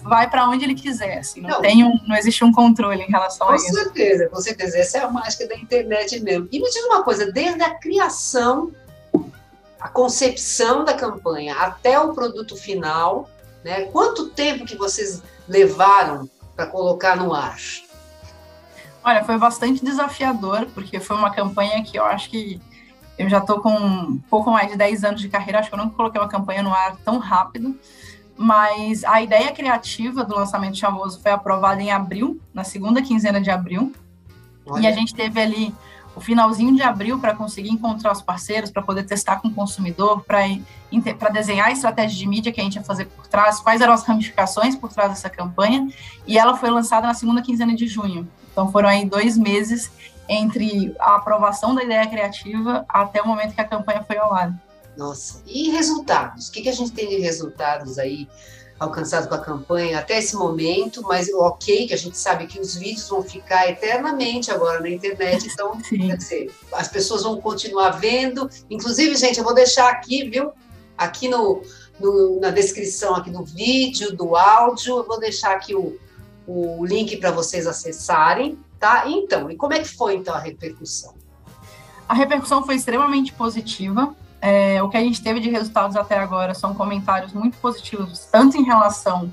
vai 0.01 0.29
para 0.29 0.47
onde 0.49 0.63
ele 0.65 0.75
quiser, 0.75 1.19
assim, 1.19 1.41
não, 1.41 1.49
não, 1.49 1.61
tem 1.61 1.83
um, 1.83 1.99
não 2.07 2.15
existe 2.15 2.43
um 2.43 2.51
controle 2.51 3.01
em 3.01 3.09
relação 3.09 3.49
a 3.49 3.55
isso. 3.55 3.67
Com 3.67 3.73
certeza, 3.73 4.29
com 4.29 4.41
certeza, 4.41 4.77
essa 4.77 4.97
é 4.97 5.01
a 5.01 5.09
mágica 5.09 5.47
da 5.47 5.55
internet 5.55 6.19
mesmo. 6.19 6.47
E 6.51 6.59
me 6.59 6.69
diz 6.69 6.83
uma 6.85 7.03
coisa, 7.03 7.31
desde 7.31 7.61
a 7.61 7.75
criação, 7.75 8.71
a 9.79 9.89
concepção 9.89 10.83
da 10.83 10.93
campanha 10.93 11.55
até 11.55 11.99
o 11.99 12.13
produto 12.13 12.55
final, 12.55 13.29
né? 13.63 13.85
Quanto 13.85 14.29
tempo 14.29 14.65
que 14.65 14.75
vocês 14.75 15.21
levaram 15.47 16.29
para 16.55 16.65
colocar 16.65 17.15
no 17.15 17.33
ar? 17.33 17.57
Olha, 19.03 19.23
foi 19.23 19.37
bastante 19.37 19.83
desafiador, 19.83 20.67
porque 20.73 20.99
foi 20.99 21.17
uma 21.17 21.31
campanha 21.31 21.83
que 21.83 21.97
eu 21.97 22.05
acho 22.05 22.29
que 22.29 22.61
eu 23.17 23.29
já 23.29 23.39
estou 23.39 23.59
com 23.59 23.69
um 23.69 24.17
pouco 24.29 24.49
mais 24.49 24.71
de 24.71 24.77
10 24.77 25.03
anos 25.03 25.21
de 25.21 25.29
carreira, 25.29 25.59
acho 25.59 25.69
que 25.69 25.75
eu 25.75 25.79
nunca 25.79 25.95
coloquei 25.95 26.19
uma 26.19 26.29
campanha 26.29 26.63
no 26.63 26.73
ar 26.73 26.95
tão 27.03 27.19
rápido, 27.19 27.77
mas 28.37 29.03
a 29.03 29.21
ideia 29.21 29.51
criativa 29.51 30.23
do 30.23 30.35
lançamento 30.35 30.77
chavoso 30.77 31.21
foi 31.21 31.31
aprovada 31.31 31.81
em 31.81 31.91
abril, 31.91 32.39
na 32.53 32.63
segunda 32.63 33.01
quinzena 33.01 33.39
de 33.39 33.51
abril, 33.51 33.93
Olha. 34.65 34.81
e 34.81 34.87
a 34.87 34.91
gente 34.91 35.13
teve 35.13 35.39
ali 35.39 35.73
o 36.15 36.21
finalzinho 36.21 36.75
de 36.75 36.83
abril 36.83 37.19
para 37.19 37.35
conseguir 37.35 37.69
encontrar 37.69 38.11
os 38.11 38.21
parceiros, 38.21 38.69
para 38.69 38.83
poder 38.83 39.03
testar 39.03 39.37
com 39.37 39.47
o 39.47 39.53
consumidor, 39.53 40.23
para 40.23 41.29
desenhar 41.31 41.67
a 41.67 41.71
estratégia 41.71 42.17
de 42.17 42.27
mídia 42.27 42.51
que 42.51 42.61
a 42.61 42.63
gente 42.63 42.75
ia 42.75 42.83
fazer 42.83 43.05
por 43.05 43.25
trás, 43.27 43.59
quais 43.59 43.81
eram 43.81 43.93
as 43.93 44.03
ramificações 44.03 44.75
por 44.75 44.93
trás 44.93 45.09
dessa 45.09 45.29
campanha, 45.29 45.87
e 46.27 46.37
ela 46.37 46.55
foi 46.55 46.69
lançada 46.69 47.07
na 47.07 47.15
segunda 47.15 47.41
quinzena 47.41 47.75
de 47.75 47.87
junho. 47.87 48.27
Então 48.51 48.71
foram 48.71 48.89
aí 48.89 49.05
dois 49.05 49.37
meses 49.37 49.91
entre 50.29 50.95
a 50.99 51.15
aprovação 51.15 51.73
da 51.73 51.83
ideia 51.83 52.05
criativa 52.05 52.85
até 52.87 53.21
o 53.21 53.27
momento 53.27 53.55
que 53.55 53.61
a 53.61 53.67
campanha 53.67 54.03
foi 54.03 54.17
ao 54.17 54.33
ar. 54.33 54.53
Nossa, 54.97 55.41
e 55.45 55.69
resultados? 55.69 56.47
O 56.47 56.51
que, 56.51 56.61
que 56.61 56.69
a 56.69 56.73
gente 56.73 56.91
tem 56.91 57.09
de 57.09 57.17
resultados 57.17 57.97
aí 57.97 58.27
alcançados 58.79 59.27
com 59.27 59.35
a 59.35 59.39
campanha 59.39 59.99
até 59.99 60.19
esse 60.19 60.35
momento? 60.35 61.01
Mas 61.03 61.29
ok, 61.33 61.87
que 61.87 61.93
a 61.93 61.97
gente 61.97 62.17
sabe 62.17 62.47
que 62.47 62.59
os 62.59 62.75
vídeos 62.75 63.07
vão 63.09 63.23
ficar 63.23 63.69
eternamente 63.69 64.51
agora 64.51 64.79
na 64.79 64.89
internet, 64.89 65.47
então, 65.47 65.79
Sim. 65.83 66.07
quer 66.07 66.17
dizer, 66.17 66.51
as 66.73 66.87
pessoas 66.87 67.23
vão 67.23 67.41
continuar 67.41 67.91
vendo. 67.91 68.49
Inclusive, 68.69 69.15
gente, 69.15 69.37
eu 69.39 69.43
vou 69.43 69.53
deixar 69.53 69.89
aqui, 69.89 70.29
viu? 70.29 70.51
Aqui 70.97 71.27
no, 71.27 71.63
no 71.99 72.39
na 72.39 72.51
descrição 72.51 73.15
aqui 73.15 73.31
do 73.31 73.43
vídeo, 73.43 74.15
do 74.15 74.35
áudio, 74.35 74.97
eu 74.97 75.07
vou 75.07 75.19
deixar 75.19 75.53
aqui 75.53 75.73
o, 75.73 75.97
o 76.45 76.85
link 76.85 77.17
para 77.17 77.31
vocês 77.31 77.65
acessarem 77.65 78.59
Tá? 78.83 79.07
Então, 79.07 79.49
e 79.49 79.55
como 79.55 79.71
é 79.71 79.79
que 79.79 79.87
foi 79.87 80.15
então 80.15 80.35
a 80.35 80.39
repercussão? 80.39 81.13
A 82.05 82.13
repercussão 82.13 82.65
foi 82.65 82.75
extremamente 82.75 83.31
positiva. 83.31 84.13
É, 84.45 84.83
o 84.83 84.89
que 84.89 84.97
a 84.97 84.99
gente 84.99 85.23
teve 85.23 85.39
de 85.39 85.49
resultados 85.49 85.95
até 85.95 86.19
agora 86.19 86.53
são 86.53 86.73
comentários 86.73 87.31
muito 87.31 87.57
positivos, 87.59 88.27
tanto 88.29 88.57
em 88.57 88.63
relação 88.63 89.31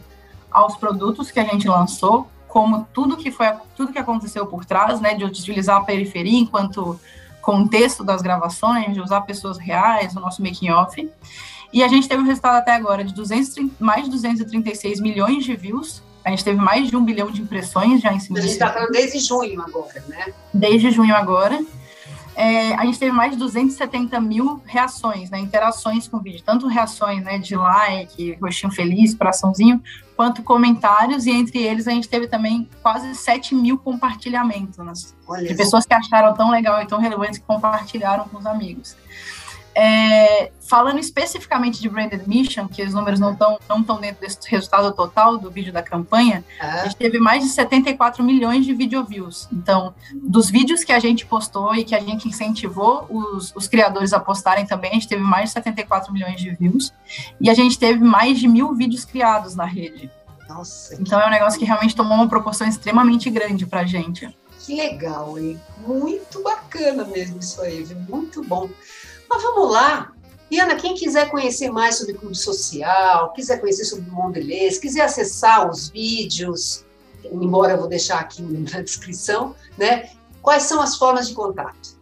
aos 0.48 0.76
produtos 0.76 1.32
que 1.32 1.40
a 1.40 1.44
gente 1.44 1.66
lançou, 1.66 2.28
como 2.46 2.86
tudo 2.94 3.16
que 3.16 3.32
foi 3.32 3.48
tudo 3.74 3.92
que 3.92 3.98
aconteceu 3.98 4.46
por 4.46 4.64
trás, 4.64 5.00
né, 5.00 5.14
de 5.14 5.24
utilizar 5.24 5.78
a 5.78 5.80
periferia 5.80 6.38
enquanto 6.38 6.98
contexto 7.42 8.04
das 8.04 8.22
gravações, 8.22 8.94
de 8.94 9.00
usar 9.00 9.22
pessoas 9.22 9.58
reais, 9.58 10.14
o 10.14 10.20
nosso 10.20 10.40
making 10.40 10.70
off. 10.70 11.10
E 11.72 11.82
a 11.82 11.88
gente 11.88 12.08
teve 12.08 12.22
um 12.22 12.26
resultado 12.26 12.58
até 12.58 12.72
agora 12.72 13.02
de 13.02 13.12
230, 13.12 13.84
mais 13.84 14.04
de 14.04 14.10
236 14.10 15.00
milhões 15.00 15.44
de 15.44 15.56
views 15.56 16.04
A 16.24 16.30
gente 16.30 16.44
teve 16.44 16.60
mais 16.60 16.88
de 16.88 16.96
um 16.96 17.04
bilhão 17.04 17.32
de 17.32 17.42
impressões 17.42 18.00
já 18.00 18.12
em 18.12 18.20
cima 18.20 18.38
A 18.38 18.42
gente 18.42 18.52
está 18.52 18.72
falando 18.72 18.92
desde 18.92 19.18
junho 19.18 19.60
agora, 19.60 20.04
né? 20.06 20.32
Desde 20.54 20.92
junho 20.92 21.16
agora. 21.16 21.60
É, 22.40 22.72
a 22.74 22.86
gente 22.86 22.98
teve 22.98 23.12
mais 23.12 23.32
de 23.32 23.36
270 23.36 24.18
mil 24.18 24.62
reações, 24.64 25.28
né, 25.28 25.38
interações 25.38 26.08
com 26.08 26.16
o 26.16 26.20
vídeo, 26.20 26.42
tanto 26.42 26.66
reações 26.68 27.22
né, 27.22 27.36
de 27.38 27.54
like, 27.54 28.38
rostinho 28.40 28.72
feliz, 28.72 29.14
coraçãozinho, 29.14 29.82
quanto 30.16 30.42
comentários, 30.42 31.26
e 31.26 31.30
entre 31.30 31.58
eles 31.58 31.86
a 31.86 31.90
gente 31.90 32.08
teve 32.08 32.26
também 32.26 32.66
quase 32.82 33.14
7 33.14 33.54
mil 33.54 33.76
compartilhamentos, 33.76 34.78
né, 34.78 34.92
de 35.46 35.54
pessoas 35.54 35.84
que 35.84 35.92
acharam 35.92 36.32
tão 36.32 36.50
legal 36.50 36.80
e 36.80 36.86
tão 36.86 36.98
relevante 36.98 37.40
que 37.40 37.46
compartilharam 37.46 38.24
com 38.24 38.38
os 38.38 38.46
amigos. 38.46 38.96
É, 39.74 40.50
falando 40.68 40.98
especificamente 40.98 41.80
de 41.80 41.88
branded 41.88 42.26
mission, 42.26 42.66
que 42.66 42.82
os 42.82 42.92
números 42.92 43.20
não 43.20 43.32
estão 43.32 43.58
não 43.68 43.82
tão 43.82 44.00
dentro 44.00 44.20
desse 44.20 44.38
resultado 44.48 44.92
total 44.92 45.38
do 45.38 45.50
vídeo 45.50 45.72
da 45.72 45.82
campanha, 45.82 46.44
ah. 46.60 46.80
a 46.80 46.84
gente 46.84 46.96
teve 46.96 47.18
mais 47.18 47.42
de 47.42 47.50
74 47.50 48.22
milhões 48.22 48.64
de 48.64 48.74
video 48.74 49.04
views. 49.04 49.48
Então, 49.52 49.94
dos 50.12 50.50
vídeos 50.50 50.82
que 50.82 50.92
a 50.92 50.98
gente 50.98 51.24
postou 51.24 51.74
e 51.74 51.84
que 51.84 51.94
a 51.94 52.00
gente 52.00 52.28
incentivou 52.28 53.06
os, 53.08 53.54
os 53.54 53.68
criadores 53.68 54.12
a 54.12 54.20
postarem 54.20 54.66
também, 54.66 54.90
a 54.90 54.94
gente 54.94 55.08
teve 55.08 55.22
mais 55.22 55.50
de 55.50 55.54
74 55.54 56.12
milhões 56.12 56.40
de 56.40 56.50
views. 56.50 56.92
E 57.40 57.48
a 57.48 57.54
gente 57.54 57.78
teve 57.78 58.02
mais 58.02 58.38
de 58.38 58.48
mil 58.48 58.74
vídeos 58.74 59.04
criados 59.04 59.54
na 59.54 59.64
rede. 59.64 60.10
Nossa. 60.48 60.96
Então 61.00 61.20
é 61.20 61.26
um 61.26 61.30
negócio 61.30 61.58
que 61.58 61.64
realmente 61.64 61.94
tomou 61.94 62.14
uma 62.14 62.28
proporção 62.28 62.66
extremamente 62.66 63.30
grande 63.30 63.66
pra 63.66 63.84
gente. 63.84 64.36
Que 64.60 64.76
legal, 64.76 65.38
hein? 65.38 65.58
Muito 65.86 66.42
bacana 66.42 67.04
mesmo 67.04 67.38
isso 67.38 67.60
aí, 67.62 67.82
viu? 67.82 67.96
Muito 68.08 68.44
bom. 68.44 68.68
Mas 69.30 69.42
vamos 69.42 69.70
lá. 69.70 70.12
E 70.50 70.58
Ana, 70.58 70.74
quem 70.74 70.94
quiser 70.94 71.30
conhecer 71.30 71.70
mais 71.70 71.96
sobre 71.96 72.14
Clube 72.14 72.36
Social, 72.36 73.32
quiser 73.32 73.60
conhecer 73.60 73.84
sobre 73.84 74.10
o 74.10 74.12
Mondelez, 74.12 74.78
quiser 74.78 75.02
acessar 75.02 75.70
os 75.70 75.88
vídeos, 75.88 76.84
embora 77.24 77.74
eu 77.74 77.78
vou 77.78 77.86
deixar 77.86 78.18
aqui 78.18 78.42
na 78.72 78.82
descrição, 78.82 79.54
né? 79.78 80.10
Quais 80.42 80.64
são 80.64 80.82
as 80.82 80.96
formas 80.96 81.28
de 81.28 81.34
contato? 81.34 82.00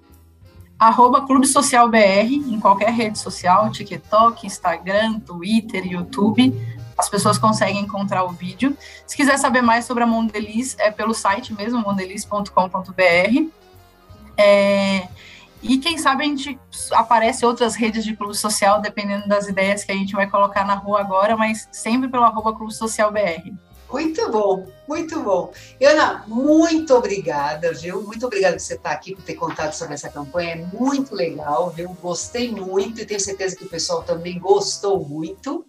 Arroba 0.78 1.26
Clube 1.26 1.46
Social 1.46 1.90
BR, 1.90 2.32
em 2.32 2.58
qualquer 2.60 2.90
rede 2.90 3.18
social, 3.18 3.70
TikTok, 3.70 4.46
Instagram, 4.46 5.20
Twitter, 5.20 5.84
YouTube. 5.84 6.54
As 6.96 7.08
pessoas 7.08 7.36
conseguem 7.36 7.82
encontrar 7.82 8.24
o 8.24 8.30
vídeo. 8.30 8.76
Se 9.06 9.16
quiser 9.16 9.38
saber 9.38 9.60
mais 9.60 9.84
sobre 9.84 10.04
a 10.04 10.06
Mondeliz, 10.06 10.76
é 10.78 10.90
pelo 10.90 11.12
site 11.12 11.52
mesmo, 11.52 11.80
mondeliz.com.br. 11.80 13.50
É, 14.36 15.08
e 15.62 15.78
quem 15.78 15.98
sabe 15.98 16.24
a 16.24 16.26
gente 16.26 16.58
aparece 16.92 17.44
outras 17.44 17.74
redes 17.74 18.04
de 18.04 18.16
clube 18.16 18.36
social, 18.36 18.80
dependendo 18.80 19.26
das 19.28 19.48
ideias 19.48 19.84
que 19.84 19.92
a 19.92 19.94
gente 19.94 20.14
vai 20.14 20.28
colocar 20.28 20.64
na 20.64 20.74
rua 20.74 21.00
agora, 21.00 21.36
mas 21.36 21.68
sempre 21.72 22.08
pelo 22.08 22.24
arroba 22.24 22.54
Clube 22.54 22.72
Social 22.72 23.10
BR. 23.12 23.52
Muito 23.90 24.30
bom, 24.30 24.66
muito 24.86 25.20
bom. 25.22 25.50
Ana, 25.82 26.22
muito 26.26 26.94
obrigada, 26.94 27.72
viu? 27.72 28.02
Muito 28.02 28.26
obrigada 28.26 28.54
por 28.54 28.60
você 28.60 28.74
estar 28.74 28.90
aqui, 28.90 29.14
por 29.14 29.24
ter 29.24 29.34
contado 29.34 29.72
sobre 29.72 29.94
essa 29.94 30.10
campanha. 30.10 30.50
É 30.50 30.76
muito 30.76 31.14
legal, 31.14 31.70
viu? 31.70 31.96
Gostei 32.00 32.50
muito 32.50 33.00
e 33.00 33.06
tenho 33.06 33.18
certeza 33.18 33.56
que 33.56 33.64
o 33.64 33.68
pessoal 33.68 34.02
também 34.02 34.38
gostou 34.38 35.02
muito. 35.06 35.64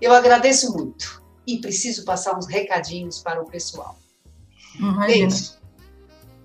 Eu 0.00 0.12
agradeço 0.12 0.72
muito 0.72 1.22
e 1.46 1.58
preciso 1.58 2.04
passar 2.04 2.36
uns 2.36 2.46
recadinhos 2.46 3.20
para 3.20 3.40
o 3.40 3.46
pessoal. 3.46 3.96
Imagina. 4.78 5.59